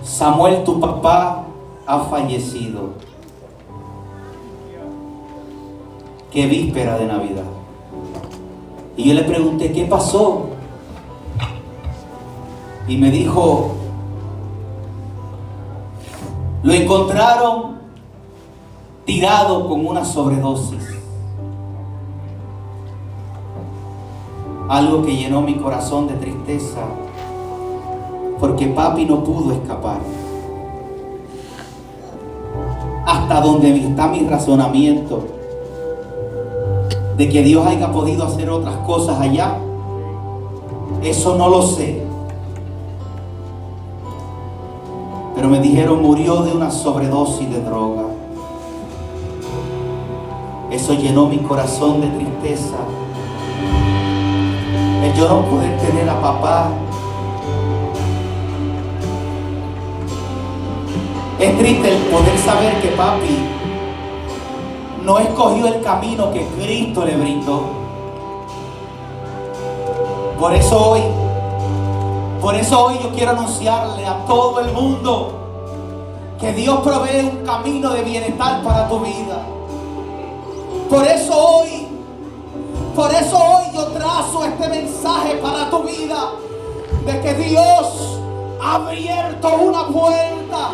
Samuel, 0.04 0.64
tu 0.64 0.80
papá 0.80 1.46
ha 1.86 2.00
fallecido. 2.00 3.11
Qué 6.32 6.48
víspera 6.48 6.98
de 6.98 7.08
Navidad. 7.08 7.44
Y 8.96 9.10
yo 9.10 9.14
le 9.14 9.24
pregunté, 9.24 9.74
¿qué 9.74 9.84
pasó? 9.84 10.48
Y 12.88 12.96
me 12.96 13.12
dijo, 13.12 13.72
lo 16.64 16.74
encontraron 16.74 17.80
tirado 19.04 19.68
con 19.68 19.86
una 19.86 20.06
sobredosis. 20.06 20.88
Algo 24.70 25.04
que 25.04 25.18
llenó 25.18 25.42
mi 25.42 25.56
corazón 25.56 26.08
de 26.08 26.14
tristeza, 26.14 26.80
porque 28.40 28.68
papi 28.68 29.04
no 29.04 29.22
pudo 29.22 29.52
escapar. 29.52 30.00
Hasta 33.06 33.42
donde 33.42 33.76
está 33.76 34.08
mi 34.08 34.22
razonamiento 34.22 35.41
de 37.22 37.30
que 37.30 37.44
Dios 37.44 37.64
haya 37.68 37.92
podido 37.92 38.26
hacer 38.26 38.50
otras 38.50 38.78
cosas 38.78 39.20
allá, 39.20 39.60
eso 41.04 41.36
no 41.36 41.50
lo 41.50 41.62
sé. 41.62 42.04
Pero 45.36 45.48
me 45.48 45.60
dijeron 45.60 46.02
murió 46.02 46.42
de 46.42 46.52
una 46.52 46.72
sobredosis 46.72 47.48
de 47.48 47.62
droga. 47.62 48.06
Eso 50.72 50.96
llenó 50.96 51.28
mi 51.28 51.38
corazón 51.38 52.02
de 52.02 52.08
tristeza. 52.08 52.78
El 55.04 55.14
yo 55.14 55.30
no 55.30 55.46
poder 55.46 55.78
tener 55.78 56.10
a 56.10 56.20
papá. 56.20 56.72
Es 61.40 61.56
triste 61.56 61.88
el 61.88 62.02
poder 62.06 62.38
saber 62.40 62.82
que 62.82 62.88
papi 62.88 63.61
no 65.04 65.20
escogió 65.20 65.68
el 65.68 65.82
camino 65.82 66.32
que 66.32 66.46
Cristo 66.48 67.06
le 67.06 67.16
brindó. 67.16 67.64
Por 70.40 70.54
eso 70.54 70.92
hoy, 70.92 71.02
por 72.42 72.56
eso 72.56 72.86
hoy 72.86 73.00
yo 73.02 73.12
quiero 73.12 73.32
anunciarle 73.32 74.06
a 74.06 74.26
todo 74.26 74.60
el 74.60 74.72
mundo 74.74 75.38
que 76.40 76.52
Dios 76.54 76.80
provee 76.80 77.20
un 77.20 77.46
camino 77.46 77.92
de 77.92 78.02
bienestar 78.02 78.64
para 78.64 78.90
tu 78.90 79.00
vida. 79.00 79.46
Por 80.90 81.08
eso 81.08 81.34
hoy, 81.34 81.88
por 82.96 83.14
eso 83.14 83.38
hoy 83.38 83.66
yo 83.74 83.88
trazo 83.88 84.44
este 84.46 84.68
mensaje 84.68 85.36
para 85.36 85.70
tu 85.70 85.84
vida 85.84 86.32
de 87.06 87.22
que 87.22 87.34
Dios 87.36 88.20
ha 88.62 88.76
abierto 88.76 89.48
una 89.56 89.88
puerta 89.88 90.70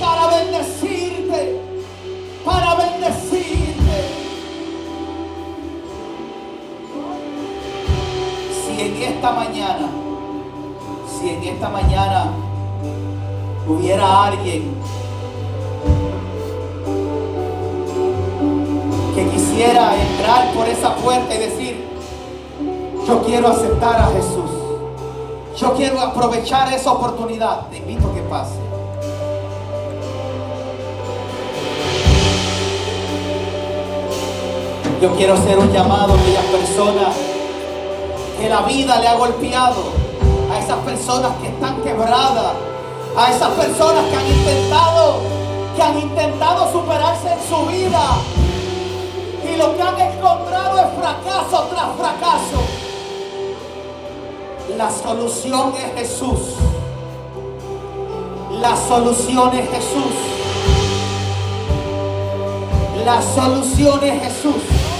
para 0.00 0.26
bendecirte, 0.38 1.03
esta 9.24 9.36
mañana, 9.36 9.88
si 11.08 11.30
en 11.30 11.42
esta 11.44 11.70
mañana 11.70 12.26
hubiera 13.66 14.24
alguien 14.24 14.74
que 19.14 19.28
quisiera 19.30 19.94
entrar 19.96 20.52
por 20.52 20.68
esa 20.68 20.94
puerta 20.96 21.34
y 21.34 21.38
decir, 21.38 21.88
yo 23.08 23.22
quiero 23.22 23.48
aceptar 23.48 23.96
a 23.96 24.08
Jesús. 24.08 24.50
Yo 25.56 25.72
quiero 25.72 26.02
aprovechar 26.02 26.70
esa 26.74 26.92
oportunidad. 26.92 27.68
Te 27.68 27.78
invito 27.78 28.12
que 28.12 28.20
pase. 28.20 28.58
Yo 35.00 35.16
quiero 35.16 35.32
hacer 35.32 35.58
un 35.58 35.72
llamado 35.72 36.12
a 36.12 36.16
aquellas 36.18 36.44
personas 36.44 37.23
que 38.38 38.48
la 38.48 38.60
vida 38.62 39.00
le 39.00 39.08
ha 39.08 39.14
golpeado, 39.14 40.04
a 40.52 40.58
esas 40.58 40.78
personas 40.78 41.32
que 41.40 41.48
están 41.48 41.82
quebradas, 41.82 42.52
a 43.16 43.30
esas 43.30 43.50
personas 43.50 44.04
que 44.06 44.16
han 44.16 44.26
intentado, 44.26 45.20
que 45.76 45.82
han 45.82 45.98
intentado 45.98 46.72
superarse 46.72 47.32
en 47.32 47.48
su 47.48 47.66
vida 47.66 48.02
y 49.42 49.56
lo 49.56 49.76
que 49.76 49.82
han 49.82 50.00
encontrado 50.00 50.78
es 50.78 50.86
fracaso 50.98 51.68
tras 51.70 51.96
fracaso. 51.96 52.62
La 54.76 54.90
solución 54.90 55.74
es 55.76 56.00
Jesús. 56.00 56.40
La 58.50 58.76
solución 58.76 59.56
es 59.56 59.68
Jesús. 59.70 60.14
La 63.04 63.20
solución 63.20 64.02
es 64.02 64.22
Jesús. 64.22 64.93